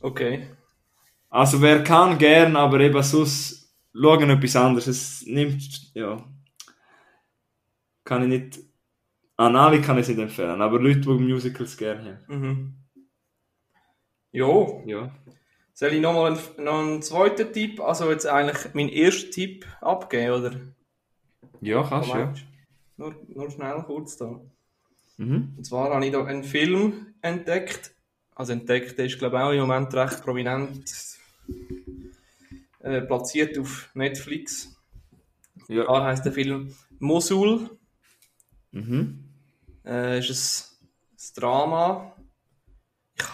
[0.00, 0.48] Okay.
[1.28, 4.88] Also wer kann, gern, aber eben sonst schauen etwas anderes.
[4.88, 6.24] Es nimmt, ja,
[8.02, 8.58] kann ich nicht,
[9.36, 12.40] an alle kann ich es nicht empfehlen, aber Leute, die Musicals gerne haben.
[12.40, 12.74] Mhm.
[14.32, 14.82] Jo.
[14.86, 15.10] Ja.
[15.72, 20.32] Soll ich nochmal einen, noch einen zweiten Tipp, also jetzt eigentlich meinen ersten Tipp abgeben,
[20.32, 20.52] oder?
[21.60, 22.34] Ja, kannst du, ja.
[22.96, 24.40] Nur, nur schnell kurz da.
[25.16, 25.54] Mhm.
[25.56, 27.94] Und zwar habe ich da einen Film entdeckt.
[28.34, 30.94] Also entdeckt, der ist glaube ich auch im Moment recht prominent
[32.80, 34.76] äh, platziert auf Netflix.
[35.68, 35.84] Ja.
[35.84, 37.70] Da heißt der Film Mosul.
[38.72, 39.24] Mhm.
[39.84, 42.16] Äh, ist ein, ein Drama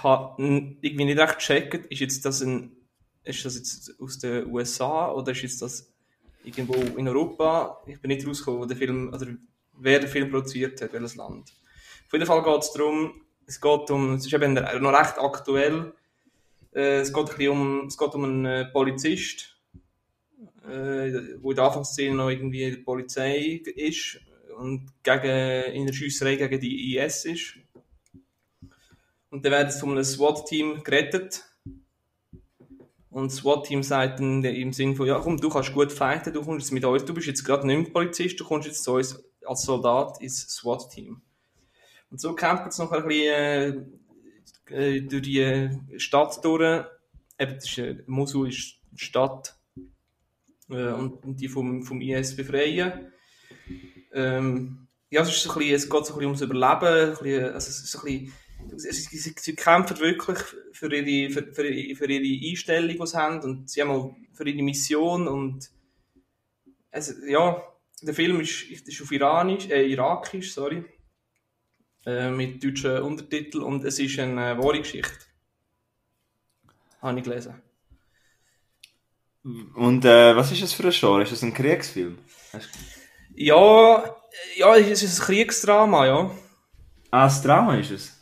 [0.03, 0.43] habe
[0.81, 2.73] irgendwie nicht recht gecheckt, ist jetzt das ein,
[3.25, 5.93] ist das jetzt aus den USA oder ist jetzt das
[6.45, 7.83] irgendwo in Europa?
[7.87, 9.27] Ich bin nicht rausgekommen, wo der Film, oder
[9.75, 11.53] wer den Film produziert hat, welches Land.
[12.07, 15.93] Auf jeden Fall geht es darum, es geht um, es ist eben noch recht aktuell,
[16.75, 19.57] äh, es, geht ein um, es geht um einen äh, Polizist,
[20.69, 24.21] äh, wo in der Anfangsszene noch irgendwie die Polizei ist
[24.59, 27.59] und gegen, in der Schiesserei gegen die IS ist
[29.37, 31.45] und dann werden sie von einem SWAT-Team gerettet.
[33.11, 36.43] Und das SWAT-Team sagt dann im Sinne von, ja komm, du kannst gut fighten, du
[36.43, 38.95] kommst jetzt mit uns, du bist jetzt gerade nicht mehr Polizist, du kommst jetzt zu
[38.95, 41.21] uns als Soldat ins SWAT-Team.
[42.11, 44.01] Und so kämpft es noch ein bisschen
[44.71, 45.69] äh, äh, durch die
[45.99, 46.87] Stadt durch.
[47.39, 49.55] Eben, das ist, äh, Mosul ist eine Stadt
[50.71, 53.13] äh, und, und, die vom, vom IS befreien.
[54.15, 57.45] Ähm, ja, es, ist ein bisschen, es geht so ein bisschen ums Überleben, ein bisschen,
[57.53, 58.33] also es ist ein bisschen
[58.79, 60.39] sie, sie, sie kämpfen wirklich
[60.73, 61.65] für ihre, für, für,
[61.97, 65.71] für ihre Einstellung, die sie haben und sie haben auch für ihre Mission und
[66.91, 67.63] also, ja,
[68.03, 70.85] der Film ist, ist auf Iranisch, äh, Irakisch, sorry,
[72.07, 75.13] äh, mit deutschen Untertiteln und es ist eine äh, wahre Geschichte.
[77.03, 77.61] Habe ich gelesen.
[79.75, 81.23] Und äh, was ist das für ein Genre?
[81.23, 82.19] Ist das ein Kriegsfilm?
[83.35, 84.17] Ja,
[84.57, 86.31] ja, es ist ein Kriegsdrama, ja.
[87.11, 88.16] Ah, das Drama ist es?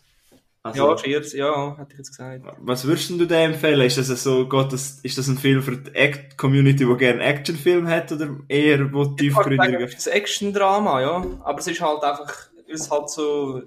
[0.66, 2.42] Also, ja, Cheers, ja, hätte ich jetzt gesagt.
[2.60, 3.82] Was würdest du dir empfehlen?
[3.82, 7.22] Ist das so, Gott, das, ist das ein Film für die Act Community, die gerne
[7.22, 9.80] Actionfilm hat, oder eher wo tiefgründiger?
[9.80, 11.26] Es ist ein Action-Drama, ja.
[11.42, 13.62] Aber es ist halt einfach, es halt so,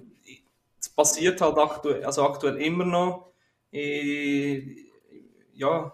[0.80, 3.32] es passiert halt aktuell, also aktuell immer noch.
[3.70, 4.90] Ich,
[5.54, 5.92] ja.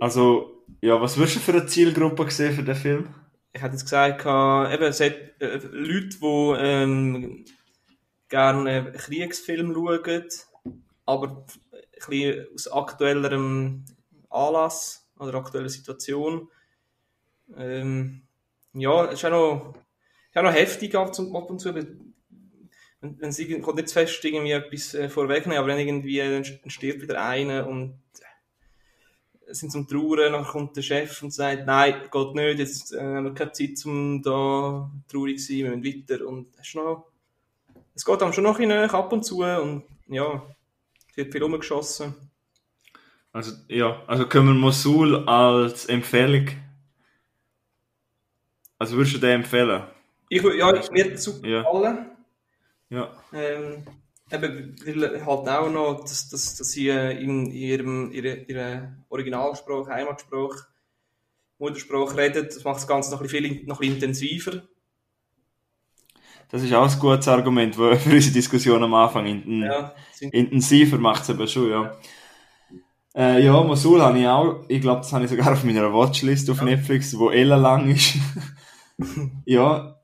[0.00, 3.14] Also, ja, was würdest du für eine Zielgruppe sehen für den Film?
[3.52, 7.44] Ich hätte jetzt gesagt, eben, es hat äh, Leute, die, ähm,
[8.28, 10.24] gerne Kriegsfilme schauen,
[11.06, 11.44] aber
[12.08, 13.84] ein aus aktuellerem
[14.30, 16.48] Anlass oder aktueller Situation.
[17.56, 18.22] Ähm,
[18.74, 19.74] ja, es ist auch noch,
[20.30, 21.74] ist auch noch heftig ab und zu.
[21.74, 22.14] Wenn,
[23.00, 27.02] wenn sie kommt nicht zu fest irgendwie etwas äh, vorwegnehmen, aber wenn irgendwie dann stirbt
[27.02, 27.98] wieder einer und
[29.50, 33.00] es sind zum Trauern, dann kommt der Chef und sagt, nein, geht nicht, jetzt äh,
[33.00, 36.26] haben wir keine Zeit, um da traurig zu sein, wir müssen weiter.
[36.26, 37.07] Und hast noch
[37.98, 40.40] es geht dann schon noch ein ab und zu und ja,
[41.10, 42.14] es wird viel umgeschossen.
[43.32, 46.46] Also, ja, also können wir Mosul als Empfehlung.
[48.78, 49.82] Also würdest du den empfehlen?
[50.28, 51.62] Ich, ja, mir hat super ja.
[51.62, 52.10] gefallen.
[52.88, 53.12] Ja.
[53.32, 53.84] Ähm,
[54.30, 59.90] eben, weil halt auch noch, dass, dass, dass sie äh, in ihrem ihre, ihre Originalsprache,
[59.90, 60.68] Heimatsprache,
[61.58, 64.62] Muttersprache reden, das macht das Ganze noch ein bisschen, viel, noch ein bisschen intensiver.
[66.50, 69.26] Das ist auch ein gutes Argument für unsere Diskussion am Anfang.
[69.62, 71.96] ja, intensiver macht es aber schon, ja.
[73.14, 76.48] Äh, ja, Mosul habe ich auch, ich glaube, das habe ich sogar auf meiner Watchlist
[76.50, 76.64] auf ja.
[76.64, 78.14] Netflix, wo ellenlang ist.
[79.44, 79.96] ja,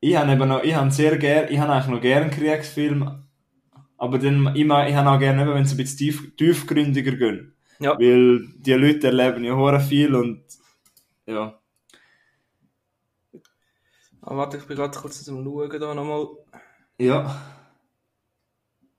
[0.00, 3.24] ich habe eben noch, ich habe sehr gern, ich habe eigentlich noch gern Kriegsfilme,
[3.96, 7.54] aber dann, ich, ich habe auch gerne, wenn sie ein bisschen tief, tiefgründiger gehen.
[7.80, 7.98] Ja.
[7.98, 10.42] Weil die Leute erleben ja hure viel und,
[11.26, 11.58] ja.
[14.30, 16.26] Ah, warte, ich bin gerade kurz zum Schauen da nochmal.
[16.98, 17.40] Ja.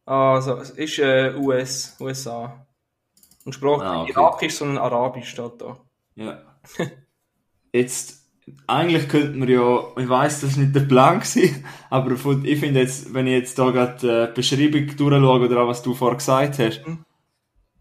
[0.04, 2.66] Ah, also, es ist äh, US, USA.
[3.46, 4.12] Und Sprache ah, okay.
[4.12, 5.78] Irakisch, sondern Arabisch steht da.
[6.16, 6.42] Ja.
[7.72, 8.24] Jetzt,
[8.66, 12.12] eigentlich könnte man ja, ich weiß, das ist nicht der Plan gewesen, aber
[12.44, 15.84] ich finde jetzt, wenn ich jetzt da gerade die äh, Beschreibung durchschaue oder auch was
[15.84, 17.06] du vorher gesagt hast, mhm.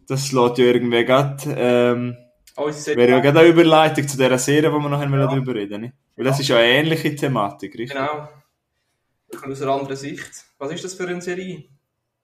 [0.06, 2.16] das lässt ja irgendwie gerade, ähm,
[2.58, 5.26] oh, wäre ja gerade eine Überleitung zu dieser Serie, wo wir nachher ja.
[5.26, 5.92] darüber reden ne?
[6.16, 7.96] Weil das ist ja eine ähnliche Thematik, richtig?
[7.96, 8.28] Genau.
[9.46, 10.30] Aus einer anderen Sicht.
[10.58, 11.64] Was ist das für eine Serie?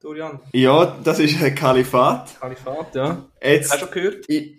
[0.01, 0.41] Dorian?
[0.53, 2.39] Ja, das ist ein Kalifat.
[2.41, 3.25] Kalifat, ja.
[3.43, 4.25] Jetzt, Hast du schon gehört?
[4.29, 4.55] Ich,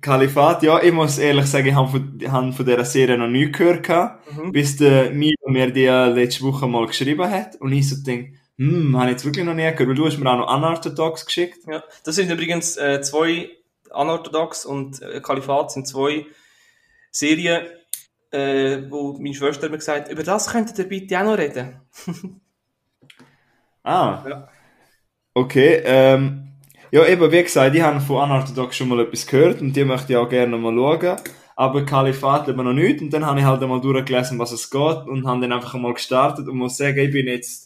[0.00, 3.50] Kalifat, ja, ich muss ehrlich sagen, ich habe von, hab von dieser Serie noch nie
[3.50, 3.88] gehört,
[4.36, 4.52] mhm.
[4.52, 8.96] bis der Milo mir die letzte Woche mal geschrieben hat und ich so denke, hm,
[8.96, 11.60] habe ich jetzt wirklich noch nie gehört, weil du hast mir auch noch Unorthodox geschickt.
[11.66, 13.48] Ja, das sind übrigens äh, zwei,
[13.94, 16.26] Unorthodox und äh, Kalifat sind zwei
[17.10, 17.66] Serien,
[18.30, 21.80] äh, wo meine Schwester mir gesagt hat, über das könntet ihr bitte auch noch reden.
[23.86, 24.24] Ah.
[24.26, 24.48] Ja.
[25.34, 26.44] Okay, ähm,
[26.90, 30.12] ja, eben, wie gesagt, ich habe von Unorthodox schon mal etwas gehört und die möchte
[30.12, 31.18] ich auch gerne mal schauen.
[31.56, 33.00] Aber Kalifat eben noch nicht.
[33.00, 35.94] Und dann habe ich halt einmal durchgelesen, was es geht und habe dann einfach einmal
[35.94, 37.63] gestartet und muss sagen, ich bin jetzt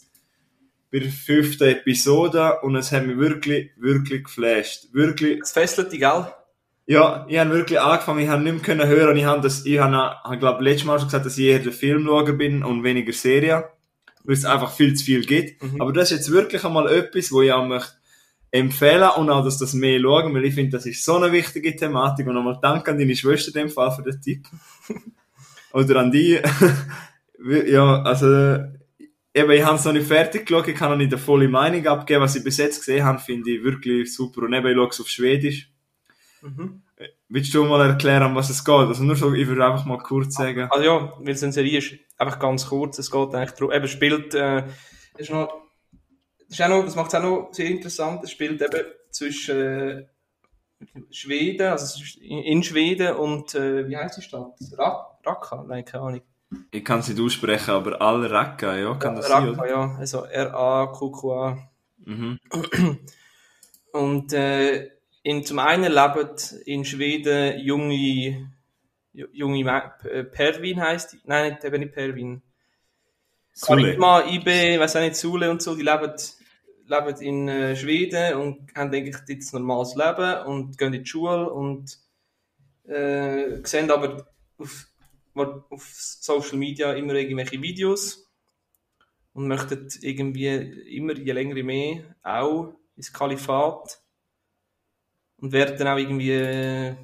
[0.91, 4.93] bei der fünften Episode und es hat mich wirklich, wirklich geflasht.
[4.93, 5.41] Wirklich.
[5.43, 6.27] Es fesselt dich, gell?
[6.87, 9.17] Ja, ich habe wirklich angefangen, ich habe nicht mehr können hören.
[9.17, 11.73] Ich habe das, ich habe, habe glaube letztes Mal schon gesagt, dass ich eher der
[11.73, 13.69] Film schauen bin und weniger Serie
[14.29, 15.63] weil es einfach viel zu viel gibt.
[15.63, 15.81] Mhm.
[15.81, 17.93] Aber das ist jetzt wirklich einmal etwas, wo ich auch möchte
[18.51, 21.75] empfehlen und auch, dass das mehr schauen, weil ich finde, das ist so eine wichtige
[21.75, 24.47] Thematik und nochmal Dank an deine Schwester in dem Fall für den Tipp.
[25.73, 26.39] Oder an die.
[27.67, 28.59] ja, also,
[29.39, 31.87] eben, ich habe es noch nicht fertig geschaut, ich kann noch nicht eine volle Meinung
[31.87, 32.23] abgeben.
[32.23, 34.43] Was ich bis jetzt gesehen habe, finde ich wirklich super.
[34.43, 35.71] Und eben, ich schaue es auf Schwedisch.
[36.43, 36.83] Mhm.
[37.29, 38.75] Willst du mal erklären, um was es geht?
[38.75, 40.69] Also nur so, ich würde einfach mal kurz sagen.
[40.71, 43.89] Also ja, weil es eine Serie ist, einfach ganz kurz, es geht eigentlich darum, eben
[43.89, 44.65] spielt, äh,
[45.17, 45.63] ist noch,
[46.49, 50.07] ist auch noch, das macht es auch noch sehr interessant, es spielt eben zwischen äh,
[51.11, 54.59] Schweden, also in Schweden und, äh, wie heißt die Stadt?
[55.25, 55.65] Raqqa?
[55.69, 56.23] Nein, keine Ahnung.
[56.71, 59.55] Ich kann es nicht aussprechen, aber Al Raqqa, ja, kann das Raqqa, sein?
[59.55, 61.59] Raqqa, ja, also R-A-Q-Q-A.
[62.05, 62.39] Mhm.
[63.93, 64.91] Und, äh,
[65.23, 66.31] in, zum einen leben
[66.65, 68.51] in Schweden junge,
[69.13, 72.43] junge äh, Perwin heißt die, nein, nicht, eben nicht Perwin.
[73.53, 73.83] Sule.
[73.83, 76.15] Karima, Ibe, weiß auch nicht, Sule und so, die leben,
[76.87, 81.09] leben in äh, Schweden und haben eigentlich jetzt ein normales Leben und gehen in die
[81.09, 81.99] Schule und
[82.87, 84.88] äh, sehen aber auf,
[85.45, 88.31] auf Social Media immer irgendwelche Videos
[89.33, 90.47] und möchten irgendwie
[90.97, 94.01] immer je länger je mehr auch ins Kalifat
[95.39, 96.97] und werden dann auch irgendwie äh,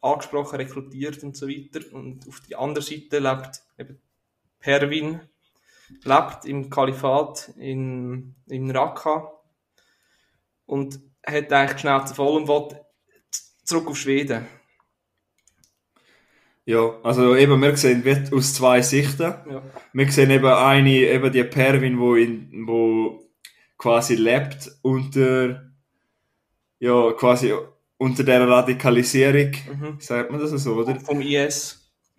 [0.00, 1.80] angesprochen, rekrutiert und so weiter.
[1.92, 4.00] Und auf die andere Seite lebt eben
[4.58, 5.20] Pervin,
[6.04, 9.32] lebt im Kalifat in, in Raqqa
[10.66, 12.80] und hat eigentlich schnell zu voll und will
[13.64, 14.46] zurück auf Schweden.
[16.64, 19.34] Ja, also eben, wir sehen wird aus zwei Sichten.
[19.50, 19.62] Ja.
[19.92, 23.20] Wir sehen eben eine, eben die Pervin, wo, in, wo
[23.76, 25.72] quasi lebt unter,
[26.78, 27.52] ja, quasi
[27.98, 29.96] unter der Radikalisierung, mhm.
[29.98, 30.98] sagt man das so, oder?
[31.00, 31.78] Vom IS.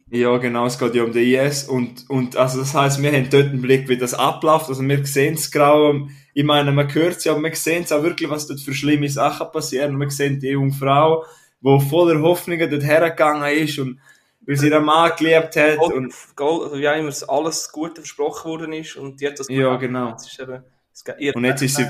[0.10, 3.29] Ja, genau, es geht ja um den IS und, und also das heißt, wir haben
[3.29, 7.17] dort einen Blick, wie das abläuft, also wir sehen es grau, ich meine, man hört
[7.17, 10.10] es ja, aber wir sehen es auch wirklich, was dort für schlimme Sachen passieren, wir
[10.10, 11.25] sehen die junge Frau,
[11.62, 14.00] die voller Hoffnungen dort hergegangen ist und
[14.46, 16.13] weil sie ihren Mann geliebt hat Gold, und...
[16.35, 20.15] Gold, also wie immer alles Gute versprochen worden ist und die hat das Ja, genau.
[20.15, 20.63] Ist eben,
[21.33, 21.87] und jetzt ist sie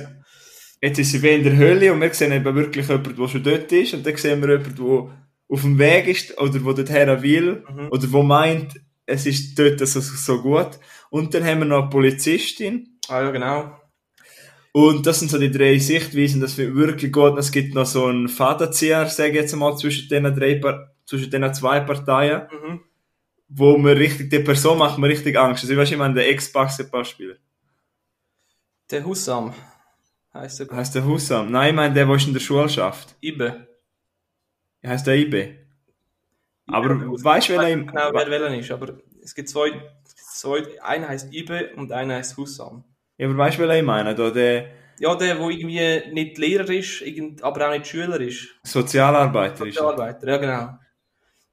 [0.84, 3.42] Jetzt ist sie wie in der Höhle und wir sehen eben wirklich jemanden, der schon
[3.42, 7.22] dort ist und dann sehen wir jemanden, der auf dem Weg ist oder der dorthin
[7.22, 7.88] will mhm.
[7.90, 10.72] oder der meint, es ist dort so, so gut.
[11.10, 13.00] Und dann haben wir noch eine Polizistin.
[13.08, 13.80] Ah ja, genau.
[14.74, 17.38] Und das sind so die drei Sichtweisen, das finde ich wirklich gut.
[17.38, 20.60] Es gibt noch so einen Fadenzieher, sage ich jetzt mal, zwischen diesen, drei,
[21.06, 22.82] zwischen diesen zwei Parteien, mhm.
[23.50, 25.64] wo man richtig, die Person macht mir richtig Angst.
[25.64, 27.36] Also, ich weiß, ich meine, der Ex-Basketballspieler.
[28.92, 29.54] Der Hussam
[30.34, 30.68] heißt der.
[30.70, 31.52] Heißt der Hussam?
[31.52, 33.16] Nein, ich meine, der, der in der Schule schafft.
[33.22, 33.68] Ibe.
[34.86, 35.64] Heißt der Ibe?
[36.68, 39.72] Aber ja, weißt du, welcher genau wer welcher ist, aber es gibt zwei,
[40.06, 42.84] zwei einer heißt Ibe und einer heißt Hussam.
[43.18, 44.16] Ja, aber weißt du, welcher ich meine?
[44.16, 47.04] Da, der, ja, der, der irgendwie nicht Lehrer ist,
[47.42, 48.48] aber auch nicht Schüler ist.
[48.64, 50.80] Sozialarbeiter ist Sozialarbeiter, ja genau.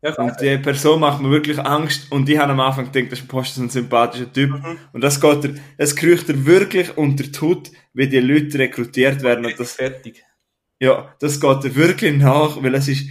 [0.02, 3.20] Ja, und die Person macht mir wirklich Angst und ich habe am Anfang gedacht, das
[3.20, 4.50] ist Post ein sympathischer Typ.
[4.50, 4.78] Mhm.
[4.92, 9.22] Und das geht er, es kriecht er wirklich unter die Haut, wie die Leute rekrutiert
[9.22, 9.44] werden.
[9.44, 10.24] Und das, fertig.
[10.78, 13.10] Ja, das geht er wirklich nach, weil es ist,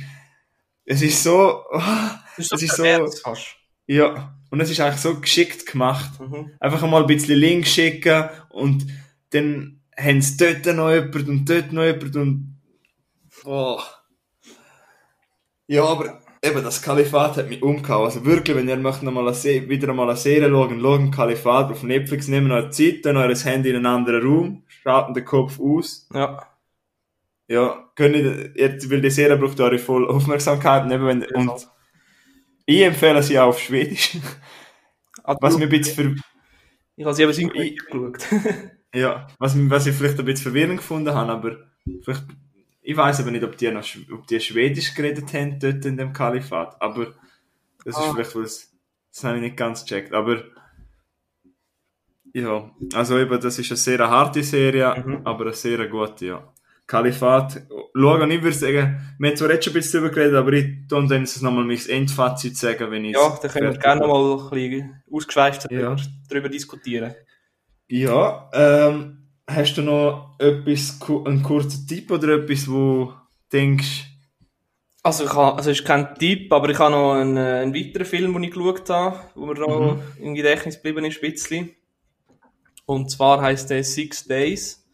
[0.86, 1.80] es ist so, oh,
[2.38, 2.84] das ist, es ist so,
[3.86, 6.20] ja, und es ist eigentlich so geschickt gemacht.
[6.20, 6.52] Mhm.
[6.60, 8.88] Einfach einmal ein bisschen Links schicken und
[9.30, 12.60] dann haben sie dort noch jemand und dort noch jemand und,
[13.46, 13.80] oh.
[15.68, 18.06] Ja, aber eben, das Kalifat hat mich umgehauen.
[18.06, 21.72] Also wirklich, wenn ihr möchtet noch mal eine wieder einmal eine Serie schauen, schauen Kalifat
[21.72, 25.60] auf Netflix, nehmen euch Zeit, dann euer Handy in einen anderen Raum, schalten den Kopf
[25.60, 26.08] aus.
[26.14, 26.46] Ja.
[27.48, 31.68] Ja, können jetzt, weil die Serie braucht eure voll Aufmerksamkeit, eben wenn, und
[32.68, 34.18] ich empfehle sie auch auf Schwedisch.
[35.24, 36.24] Ah, was mir ein bisschen ver
[36.96, 38.28] Ich habe sie eben synchron geschaut.
[38.94, 41.58] ja, was, was ich vielleicht ein bisschen verwirrend gefunden habe, aber
[42.04, 42.26] vielleicht
[42.90, 46.12] ich weiß aber nicht, ob die noch ob die Schwedisch geredet haben dort in dem
[46.12, 46.82] Kalifat.
[46.82, 47.14] Aber
[47.86, 48.72] das ist vielleicht was.
[49.14, 50.12] Das habe ich nicht ganz gecheckt.
[50.12, 50.44] Aber
[52.34, 55.22] ja, also eben, das ist eine sehr harte Serie, mhm.
[55.24, 56.54] aber eine sehr gute, ja.
[56.88, 57.62] Kalifat,
[57.96, 60.88] schauen, ich würde sagen, wir haben zwar jetzt schon ein bisschen darüber geredet, aber ich
[60.88, 64.50] tue dann nochmal mein Endfazit sagen, wenn ich Ja, da können wir gerne mal ein
[64.50, 65.96] bisschen ausgeschweift ja.
[66.28, 67.14] darüber diskutieren.
[67.88, 73.14] Ja, ähm, hast du noch etwas, einen kurzen Tipp oder etwas, wo du
[73.52, 74.06] denkst?
[75.02, 78.06] Also, ich habe, also ist kein Tipp, aber ich habe noch einen, äh, einen weiteren
[78.06, 80.02] Film, den ich geschaut habe, wo mir noch mhm.
[80.24, 81.76] im Gedächtnis geblieben ist, ein bisschen.
[82.86, 84.86] Und zwar heißt der Six Days.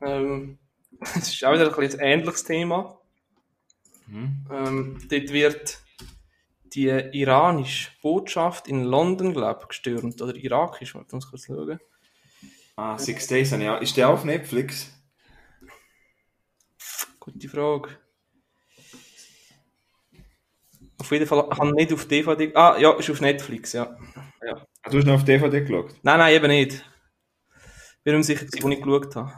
[0.00, 0.58] Ähm,
[1.00, 2.98] das ist auch wieder ein, ein ähnliches Thema.
[4.08, 4.46] Mhm.
[4.50, 5.78] Ähm, dort wird
[6.74, 10.20] die iranische Botschaft in London, glaube ich, gestürmt.
[10.20, 11.78] Oder irakisch, warte, muss kurz schauen.
[12.78, 13.78] Ah, Six Days, ja.
[13.78, 14.96] Ist der auf Netflix?
[17.18, 17.98] Gute Frage.
[21.00, 22.54] Auf jeden Fall, ich habe nicht auf DVD.
[22.54, 23.98] Ah, ja, ist auf Netflix, ja.
[24.46, 24.64] ja.
[24.88, 25.96] Du hast noch auf DVD geschaut?
[26.04, 26.84] Nein, nein, eben nicht.
[28.04, 29.32] Bin mir sicher, wo ich geschaut habe.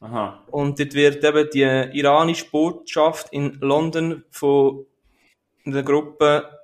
[0.00, 0.44] Aha.
[0.50, 1.62] Und dort wird eben die
[1.96, 4.84] iranische Botschaft in London von
[5.64, 6.58] einer Gruppe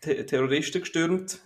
[0.00, 1.38] Terroristen gestürmt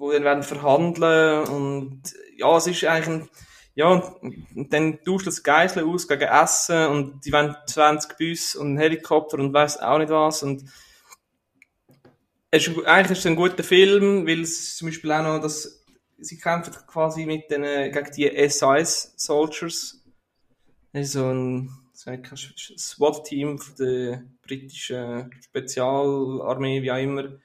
[0.00, 2.02] wo dann werden verhandeln und
[2.36, 3.28] ja, es ist eigentlich
[3.74, 8.68] ja, und dann tauscht das Geisel aus gegen Essen und die wollen 20 Bus und
[8.68, 10.64] einen Helikopter und weiß auch nicht was und
[12.50, 15.84] es ist, eigentlich ist es ein guter Film, weil es zum Beispiel auch noch das,
[16.18, 20.02] sie kämpfen quasi mit den, gegen die SAS-Soldiers.
[20.92, 27.38] Also ein, SWAT-Team der britischen Spezialarmee, wie auch immer.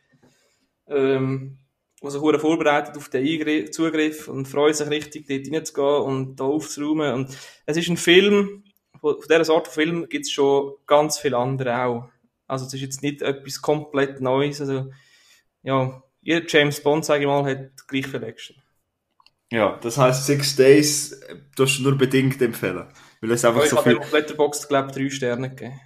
[0.87, 1.59] Ähm,
[2.03, 6.43] die sich vorbereitet auf den Eingriff, Zugriff und freuen sich richtig, dort reinzugehen und da
[6.43, 7.13] aufzuräumen.
[7.13, 8.63] Und es ist ein Film,
[8.99, 12.09] von, dieser Art von Film gibt es schon ganz viele andere auch.
[12.47, 14.61] Also es ist jetzt nicht etwas komplett Neues.
[14.61, 14.91] Also,
[15.63, 18.55] ja, jeder James Bond, sage ich mal, hat gleich viel Action.
[19.51, 21.19] Ja, das heißt Six Days,
[21.55, 22.87] du hast nur bedingt empfehlen.
[23.21, 23.93] Weil es einfach ja, so viel...
[23.93, 25.79] Ich habe Letterboxd, glaube ich, drei Sterne gegeben.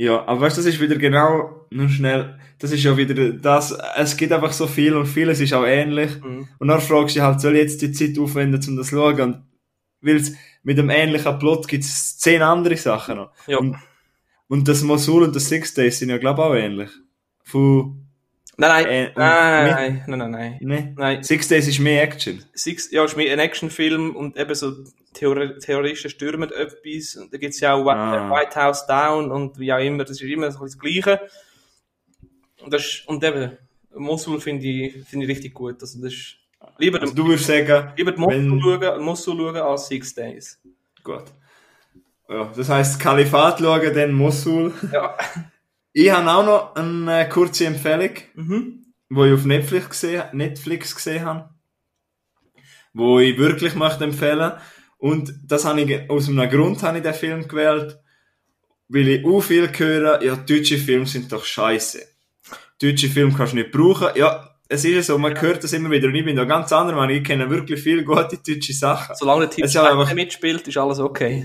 [0.00, 3.76] Ja, aber weißt du, das ist wieder genau, nur schnell, das ist ja wieder das,
[3.98, 6.18] es gibt einfach so viel und vieles ist auch ähnlich.
[6.22, 6.48] Mhm.
[6.58, 8.94] Und dann fragst du dich halt, soll ich jetzt die Zeit aufwenden, um das zu
[8.94, 9.20] schauen?
[9.20, 9.42] Und
[10.00, 10.22] weil
[10.62, 13.32] mit einem ähnlichen Plot gibt es zehn andere Sachen noch.
[13.46, 13.58] Ja.
[13.58, 13.76] Und,
[14.48, 16.90] und das Mosul und das Six Days sind ja, glaube ich, auch ähnlich.
[17.42, 17.99] Von,
[18.60, 21.22] Nein, nein, äh, nein, nein, nein, nein, nein, nein.
[21.22, 22.44] Six Days ist mehr Action.
[22.52, 24.84] Six, ja, ist mehr ein Actionfilm und eben so
[25.14, 27.16] Theor Terroristen stürmen etwas.
[27.16, 28.30] Und da gibt es ja auch ah.
[28.30, 31.20] White House Down und wie auch immer, das ist immer so das Gleiche.
[32.62, 33.56] Und, das ist, und eben,
[33.94, 35.80] Mosul finde ich, finde ich richtig gut.
[35.80, 36.36] Also das ist,
[36.76, 38.60] lieber also du würdest sagen, lieber Mosul, wenn...
[38.60, 40.60] schauen, Mosul schauen als Six Days.
[41.02, 41.24] Gut.
[42.28, 44.74] Ja, das heisst, Kalifat schauen, dann Mosul.
[44.92, 45.16] Ja.
[46.02, 48.86] Ich habe auch noch eine kurze Empfehlung, mhm.
[49.10, 51.50] wo ich auf Netflix gesehen, Netflix gesehen habe,
[52.94, 54.52] wo ich wirklich möchte empfehlen.
[54.96, 57.98] Und das habe ich, aus einem Grund habe ich den Film gewählt,
[58.88, 62.00] weil ich auch viel höre, ja, deutsche Filme sind doch scheiße.
[62.80, 64.08] Deutsche Filme kannst du nicht brauchen.
[64.14, 66.08] Ja, es ist so, man hört das immer wieder.
[66.08, 67.16] Und ich bin da ganz anderer Meinung.
[67.16, 69.14] Ich kenne wirklich viele gute deutsche Sachen.
[69.16, 70.14] Solange der Typ einfach...
[70.14, 71.44] mitspielt, ist alles okay.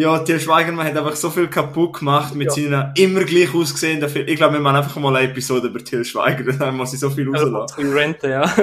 [0.00, 2.52] Ja, Til Schweigermann hat einfach so viel kaputt gemacht mit ja.
[2.54, 4.30] seinen immer gleich ausgesehenen Filmen.
[4.30, 7.10] Ich glaube, wir machen einfach mal eine Episode über Til Schweiger, dann muss ich so
[7.10, 7.86] viel rauslassen.
[7.86, 8.54] Ja, renten, ja.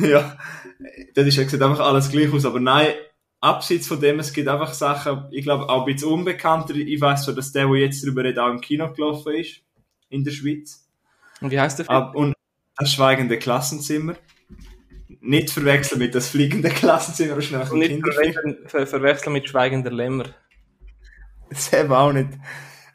[0.00, 0.38] ja,
[1.14, 2.86] das ist, sieht einfach alles gleich aus, aber nein,
[3.42, 6.74] abseits von dem, es gibt einfach Sachen, ich glaube, auch ein bisschen unbekannter.
[6.74, 9.60] Ich weiß so, dass der, der jetzt darüber redet, auch im Kino gelaufen ist,
[10.08, 10.88] in der Schweiz.
[11.42, 12.10] Und wie heißt der Film?
[12.14, 12.34] Und
[12.78, 14.14] das Schweigende Klassenzimmer.
[15.20, 17.34] nicht verwechseln mit das fliegende Klassenzimmer.
[17.34, 20.24] Das ist nicht verwechseln, ver verwechseln mit Schweigender Lämmer.
[21.50, 22.30] Das eben auch nicht.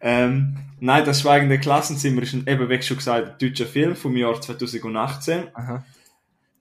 [0.02, 4.40] Ähm, nein, das Schweigende Klassenzimmer ist ein, eben, wie schon gesagt, deutscher Film vom Jahr
[4.40, 5.48] 2018.
[5.54, 5.84] Aha.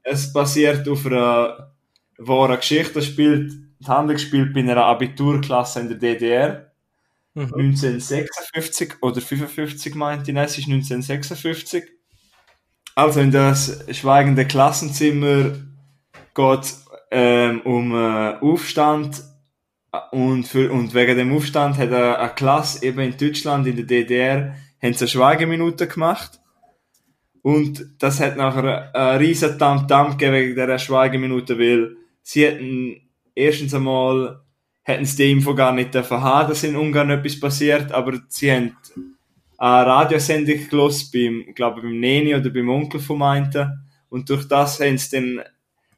[0.02, 1.72] Es basiert auf einer
[2.18, 2.94] wahren Geschichte.
[2.94, 6.70] Das spielt, die Handlung spielt bei einer Abiturklasse in der DDR.
[7.34, 7.54] Mhm.
[7.54, 11.84] 1956 oder 55 meint ich, nein, es ist 1956.
[12.94, 15.52] Also in das schweigende Klassenzimmer
[16.34, 16.74] geht
[17.10, 19.22] ähm, um äh, Aufstand
[20.12, 23.86] und, für, und wegen dem Aufstand hat eine, eine Klasse eben in Deutschland, in der
[23.86, 26.40] DDR, eine Schweigeminute gemacht.
[27.42, 33.74] Und das hat nachher einen riesen Tamtam gegeben wegen dieser Schweigeminute, weil sie hätten erstens
[33.74, 34.40] einmal
[34.82, 38.50] hätten sie die Info gar nicht dürfen haben, dass in Ungarn etwas passiert, aber sie
[38.50, 38.76] haben
[39.58, 43.86] eine Radiosendung gelost beim, glaube beim Neni oder beim Onkel von meinten.
[44.08, 45.44] Und durch das haben sie dann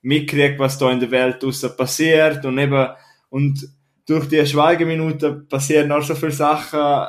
[0.02, 2.88] mitgekriegt, was da in der Welt draussen passiert und eben,
[3.30, 3.68] und
[4.06, 7.06] durch die Schweigeminute passieren auch so viele Sachen.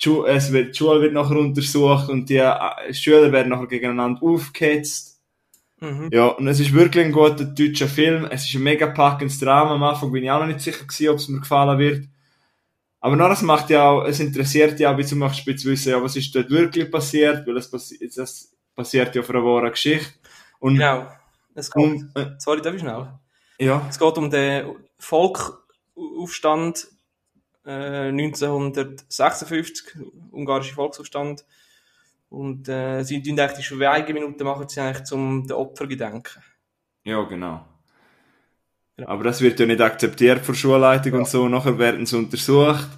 [0.00, 3.66] Die Schu- Es wird, die Schule wird nachher untersucht und die äh, Schüler werden nachher
[3.66, 5.20] gegeneinander aufgehetzt.
[5.80, 6.10] Mhm.
[6.12, 8.26] Ja, und es ist wirklich ein guter deutscher Film.
[8.30, 9.74] Es ist ein mega packendes Drama.
[9.74, 12.06] Am Anfang bin ich auch noch nicht sicher gewesen, ob es mir gefallen wird.
[13.00, 15.90] Aber noch, das macht ja auch, es interessiert ja auch, wie zum Beispiel zu wissen,
[15.90, 19.70] ja, was ist dort wirklich passiert, weil es passi das passiert ja auf einer wahren
[19.70, 20.12] Geschichte.
[20.58, 21.06] Und, Genau.
[21.54, 23.08] Es geht, und äh, sorry, darf ich schnell?
[23.60, 24.74] ja, Es geht um den
[25.98, 26.88] Volkaufstand
[27.64, 29.96] äh, 1956,
[30.30, 31.44] ungarische Volksaufstand.
[32.30, 36.42] Und äh, sie tun eigentlich die Schweigeminute machen sie eigentlich zum den Opfer gedenken.
[37.04, 37.64] ja, genau.
[38.96, 39.10] Genau.
[39.10, 41.48] Aber das wird ja nicht akzeptiert von der Schulleitung und so.
[41.48, 42.88] Nachher werden sie untersucht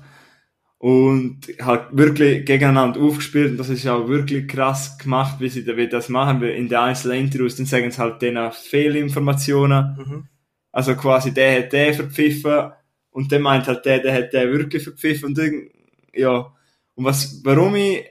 [0.78, 3.50] und halt wirklich gegeneinander aufgespielt.
[3.50, 6.42] Und das ist auch wirklich krass gemacht, wie sie wie das machen.
[6.42, 9.96] In den einzelnen Interviews, dann sagen sie halt denen Fehlinformationen.
[9.98, 10.28] Mhm.
[10.72, 12.72] Also quasi, der hat den verpfiffen
[13.10, 15.70] und dann meint halt der, der hat den wirklich verpfiffen und dann,
[16.14, 16.52] ja.
[16.94, 18.04] Und was, warum ich,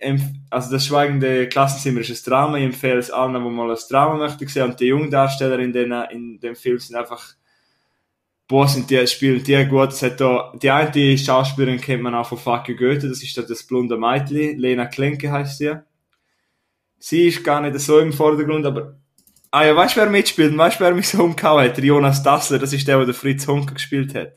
[0.50, 4.16] also das schweigende Klassenzimmer ist ein Drama, ich empfehle es allen, die mal ein Drama
[4.16, 7.36] möchten sehen und die jungen Darsteller in, den, in dem Film sind einfach,
[8.48, 9.90] boah, sind die, spielen die gut.
[9.90, 13.44] Es hat da, die eine Schauspielerin kennt man auch von Fuck Goethe, das ist da
[13.44, 15.76] das blonde Mädchen, Lena Klenke heißt sie.
[16.98, 19.00] Sie ist gar nicht so im Vordergrund, aber
[19.52, 20.56] Ah ja, weißt du, wer mitspielt?
[20.56, 21.78] Weißt du, wer mich so umgehauen hat?
[21.78, 24.34] Der Jonas Dassler, das ist der, der Fritz Honka gespielt hat.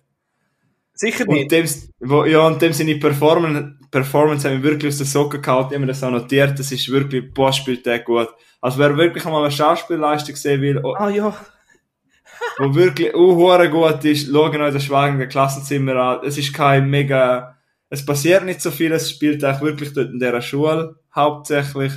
[1.03, 1.51] Sicher Und nicht.
[1.51, 1.67] dem,
[1.99, 5.89] wo, ja, und dem seine Performance, Performance haben wir wirklich aus der Socke gehauen, mir
[5.89, 8.29] das auch notiert, das ist wirklich, boah, spielt der gut.
[8.61, 11.37] Also wer wirklich einmal eine Schauspielleistung sehen will, oh, Ah ja.
[12.59, 16.21] wo wirklich uh, gut ist, schauen euch das schweigende Klassenzimmer an.
[16.25, 17.59] Es ist kein mega,
[17.91, 21.95] es passiert nicht so viel, es spielt eigentlich wirklich dort in dieser Schule, hauptsächlich.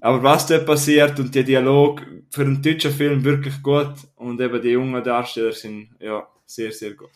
[0.00, 4.62] Aber was dort passiert und der Dialog für einen deutschen Film wirklich gut und eben
[4.62, 7.10] die jungen Darsteller sind, ja, sehr, sehr gut.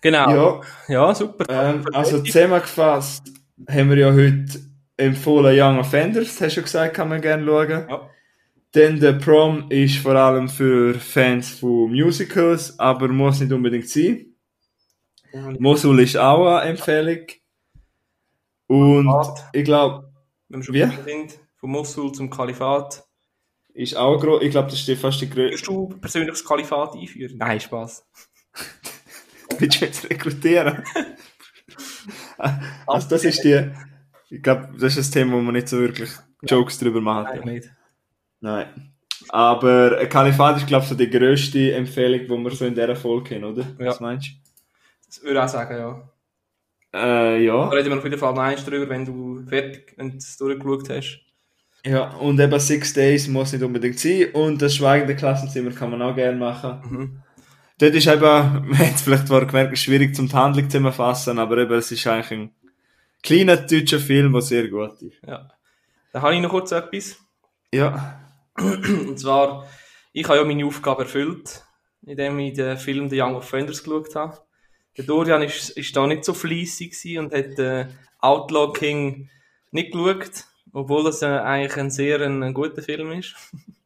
[0.00, 0.30] Genau.
[0.30, 0.60] Ja,
[1.08, 1.44] Ja, super.
[1.48, 3.22] ähm, also zusammengefasst
[3.68, 4.60] haben wir ja heute
[4.96, 7.86] empfohlen Young Offenders, hast du gesagt, kann man gerne schauen.
[7.88, 8.10] Ja.
[8.72, 14.26] Dann der Prom ist vor allem für Fans von Musicals, aber muss nicht unbedingt sein.
[15.58, 17.26] Mosul ist auch eine Empfehlung.
[18.66, 19.48] Und Kalifat.
[19.52, 20.12] ich glaube,
[20.48, 23.04] Wenn wir schon sind, von Mosul zum Kalifat.
[23.74, 25.50] ist auch gro ich glaube, das ist fast die größte.
[25.50, 27.36] Würdest du persönlich das Kalifat einführen?
[27.38, 28.06] Nein, Spaß.
[29.58, 30.82] Willst du jetzt rekrutieren?
[32.86, 33.70] also das ist die,
[34.30, 36.10] ich glaube, das ist ein Thema, wo man nicht so wirklich
[36.42, 37.34] Jokes drüber macht.
[37.34, 37.70] Nein, nicht.
[38.40, 38.92] Nein.
[39.28, 42.96] Aber ein Kalifat ist, glaube ich, so die grösste Empfehlung, die wir so in dieser
[42.96, 43.66] Folge haben, oder?
[43.78, 43.86] Ja.
[43.86, 44.30] Was meinst
[45.06, 46.10] Das würde ich auch sagen, ja.
[46.92, 46.98] du?
[46.98, 47.68] Äh, ja.
[47.68, 50.36] Da reden wir auf jeden Fall noch eins drüber, wenn du fertig, wenn du es
[50.36, 51.20] durchgeschaut hast.
[51.84, 54.26] Ja, und eben Six Days muss nicht unbedingt sein.
[54.32, 56.80] Und das schweigende Klassenzimmer kann man auch gerne machen.
[56.90, 57.22] Mhm.
[57.80, 58.20] Dort ist eben,
[58.68, 62.06] man hat es vielleicht vorher gemerkt, schwierig zum die Handlung zusammenfassen, aber eben, es ist
[62.06, 62.54] eigentlich ein
[63.22, 65.16] kleiner deutscher Film, der sehr gut ist.
[65.26, 65.50] Ja.
[66.12, 67.18] Dann habe ich noch kurz etwas.
[67.72, 68.20] Ja.
[68.58, 69.66] Und zwar,
[70.12, 71.64] ich habe ja meine Aufgabe erfüllt,
[72.02, 74.38] indem ich den Film The Young Offenders geschaut habe.
[74.98, 77.86] Der Dorian ist, ist da nicht so fleissig und hat äh,
[78.18, 79.30] Outlaw King
[79.70, 83.34] nicht geschaut, obwohl das äh, eigentlich ein sehr ein, ein guter Film ist.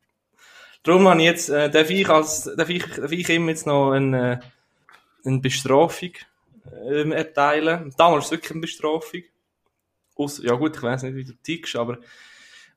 [0.84, 3.92] Darum habe ich jetzt, äh, darf ich als, darf ich, darf ich ihm jetzt noch
[3.92, 4.40] eine,
[5.24, 6.10] äh, eine Bestrafung
[6.86, 7.92] ähm, erteilen.
[7.96, 9.22] Damals wirklich eine Bestrafung.
[10.14, 11.98] Aus, ja gut, ich weiß nicht, wie du tickst, aber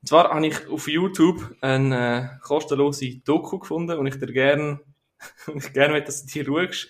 [0.01, 4.79] und zwar habe ich auf YouTube eine äh, kostenlose Doku gefunden und ich dir gerne,
[5.53, 6.87] ich gerne will, dass du die schaust.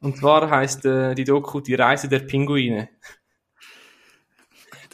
[0.00, 2.88] Und zwar heisst äh, die Doku Die Reise der Pinguine.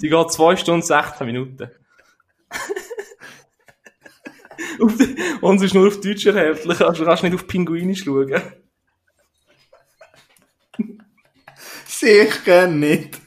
[0.00, 1.70] Die geht 2 Stunden 16 Minuten.
[5.40, 8.32] Uns ist nur auf Deutsch erhältlich, also du kannst nicht auf Pinguinisch schauen.
[11.86, 13.20] Sehe ich gerne nicht.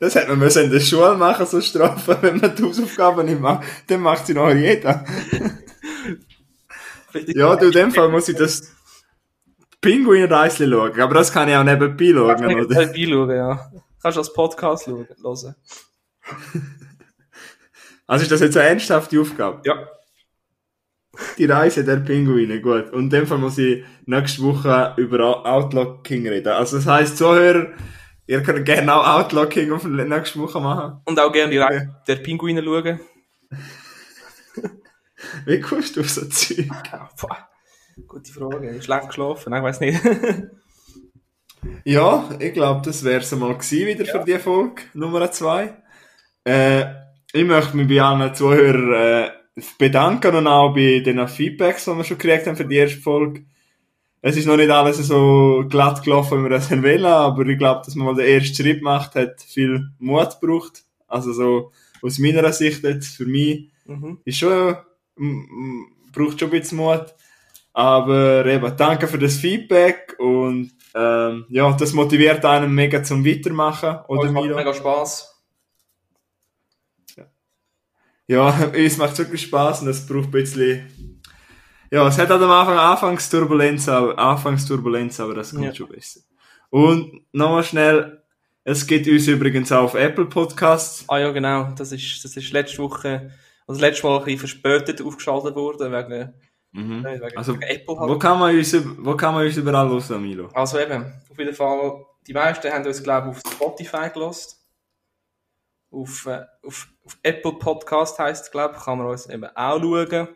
[0.00, 3.40] Das hätte man müssen in der Schule machen, so Strafen, wenn man die Hausaufgaben nicht
[3.40, 3.66] macht.
[3.86, 5.04] Dann macht sie noch jeder.
[7.28, 8.74] ja, du, in dem Fall muss ich das
[9.80, 11.00] Pinguin-Reisli schauen.
[11.00, 12.86] Aber das kann ich auch nebenbei schauen, Kannst du oder?
[12.86, 13.72] nebenbei schauen, ja.
[14.02, 15.54] Kannst du als Podcast schauen, hören.
[18.06, 19.62] Also ist das jetzt eine ernsthafte Aufgabe?
[19.64, 19.88] Ja.
[21.38, 22.92] Die Reise der Pinguine, gut.
[22.92, 26.48] Und in dem Fall muss ich nächste Woche über Outlocking reden.
[26.48, 27.68] Also das heisst, Zuhörer,
[28.26, 31.00] ihr könnt gerne auch Outlocking auf nächste Woche machen.
[31.04, 33.00] Und auch gerne die Reise der Pinguine schauen.
[35.44, 36.68] Wie kommst du auf so Zeug?
[36.92, 37.08] Ja.
[38.06, 38.82] Gute Frage.
[38.82, 39.54] Schlecht geschlafen?
[39.54, 40.00] Ich weiß nicht.
[41.84, 45.74] Ja, ich glaube, das wäre es mal gewesen wieder für die Folge Nummer 2.
[46.44, 46.84] Äh,
[47.32, 49.30] ich möchte mich bei allen Zuhörern äh,
[49.78, 53.44] bedanken und auch bei den Feedbacks, die wir schon gekriegt haben für die erste Folge.
[54.20, 57.82] Es ist noch nicht alles so glatt gelaufen, wie wir das wollen, aber ich glaube,
[57.84, 60.84] dass man mal den ersten Schritt macht, hat viel Mut gebraucht.
[61.06, 64.18] Also so aus meiner Sicht jetzt, für mich, mhm.
[64.24, 64.76] ist schon,
[66.12, 67.14] braucht schon ein bisschen Mut.
[67.72, 73.98] Aber eben, danke für das Feedback und ähm, ja, das motiviert einen mega zum Weitermachen,
[74.08, 75.35] oder Uns macht mega Spass.
[78.26, 81.22] Ja, uns macht wirklich Spaß und es braucht ein bisschen.
[81.90, 85.74] Ja, es hat halt am Anfang Anfangsturbulenz, aber, Anfangsturbulenz, aber das kommt Ja.
[85.74, 86.20] schon besser.
[86.70, 88.22] Und nochmal schnell,
[88.64, 91.04] es gibt uns übrigens auch auf Apple Podcasts.
[91.08, 91.72] Ah ja, genau.
[91.78, 93.30] Das ist, das ist letzte Woche,
[93.68, 96.34] also letztes Mal ein bisschen verspätet aufgeschaltet worden, wegen,
[96.72, 97.06] Mhm.
[97.06, 98.10] äh, wegen, Also, Apple halt.
[98.10, 100.48] Wo kann man uns, wo kann man uns überall hören, Milo?
[100.52, 104.55] Also eben, auf jeden Fall, die meisten haben uns, glaube ich, auf Spotify gelost.
[105.96, 109.80] Auf, äh, auf, auf Apple Podcast heisst es, glaube ich, kann man uns eben auch
[109.80, 110.28] schauen.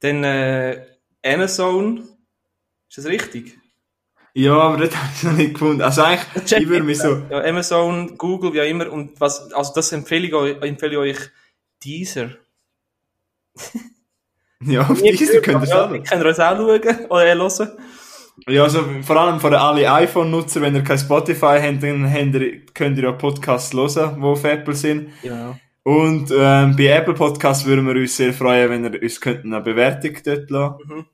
[0.00, 0.86] Dann äh,
[1.24, 2.08] Amazon.
[2.88, 3.58] Ist das richtig?
[4.32, 5.82] Ja, aber das habe ich noch nicht gefunden.
[5.82, 8.90] Also eigentlich, ich würde mich so, Ja, Amazon, Google, wie auch immer.
[8.90, 11.30] Und was, also das empfehle ich euch, empfehle ich euch
[11.84, 12.30] Deezer.
[14.60, 15.90] ja, auf diese könnt ihr es ja, auch.
[15.90, 17.78] Könnt ihr uns auch schauen oder äh, hören?
[18.46, 22.66] Ja, also vor allem für alle iPhone-Nutzer, wenn ihr kein Spotify habt, dann habt ihr,
[22.74, 25.10] könnt ihr ja Podcasts hören, die auf Apple sind.
[25.22, 25.56] Genau.
[25.82, 29.60] Und ähm, bei Apple Podcasts würden wir uns sehr freuen, wenn ihr uns könnt eine
[29.60, 30.78] Bewertung dort lassen.
[30.84, 31.06] Mhm.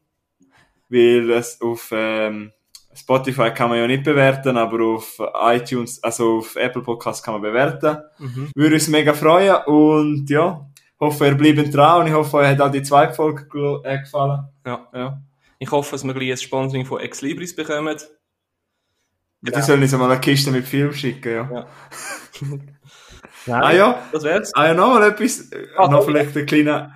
[0.88, 2.52] Weil es auf ähm,
[2.94, 7.42] Spotify kann man ja nicht bewerten, aber auf iTunes, also auf Apple Podcasts kann man
[7.42, 7.98] bewerten.
[8.18, 8.50] Mhm.
[8.54, 10.66] Würde uns mega freuen und ja,
[11.00, 13.46] hoffe ihr bleibt dran und ich hoffe euch hat auch die zweite Folge
[13.84, 14.44] äh, gefallen.
[14.66, 14.88] Ja.
[14.94, 15.22] Ja.
[15.62, 17.96] Ich hoffe, dass wir gleich ein Sponsoring von Ex Libris bekommen.
[19.44, 19.52] Ja.
[19.58, 21.48] Die sollen uns mal eine Kiste mit Film schicken, ja.
[21.52, 21.66] Ja.
[23.48, 24.52] Ah ja, Das wär's.
[24.54, 26.12] Ah ja, nochmal etwas, Ah, noch sorry.
[26.24, 26.92] vielleicht ein kleiner,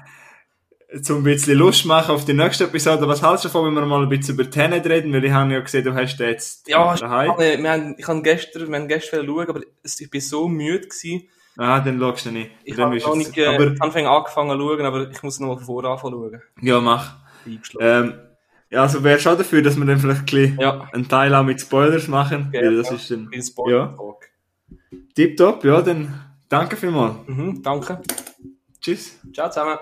[1.02, 3.08] zum ein bisschen Lust machen auf die nächste Episode.
[3.08, 5.12] Was hältst du davon, wenn wir mal ein bisschen über Tenet reden?
[5.12, 7.32] Weil ich habe ja gesehen, du hast jetzt Ja, daheim.
[7.40, 10.86] ich, wir haben, ich habe gestern, wir haben gestern schauen, aber ich bin so müde
[10.86, 11.28] gewesen.
[11.56, 12.50] Ah, dann schaust du nicht.
[12.64, 15.56] Ich habe noch nicht, äh, aber, Anfang angefangen zu schauen, aber ich muss noch mal
[15.56, 16.42] von vorne anfangen schauen.
[16.62, 17.16] ja, mach.
[17.80, 18.14] Ähm,
[18.70, 21.60] ja, also wäre schon dafür, dass wir dann vielleicht ein ja, einen Teil auch mit
[21.60, 22.50] Spoilers machen.
[22.52, 22.96] Ja, weil das ja.
[22.96, 24.24] ist dann bin Spoiler Talk.
[25.14, 25.64] tipptopp.
[25.64, 26.12] Ja, dann
[26.48, 27.16] danke vielmals.
[27.26, 28.02] Mhm, danke.
[28.80, 29.18] Tschüss.
[29.32, 29.78] Ciao zusammen.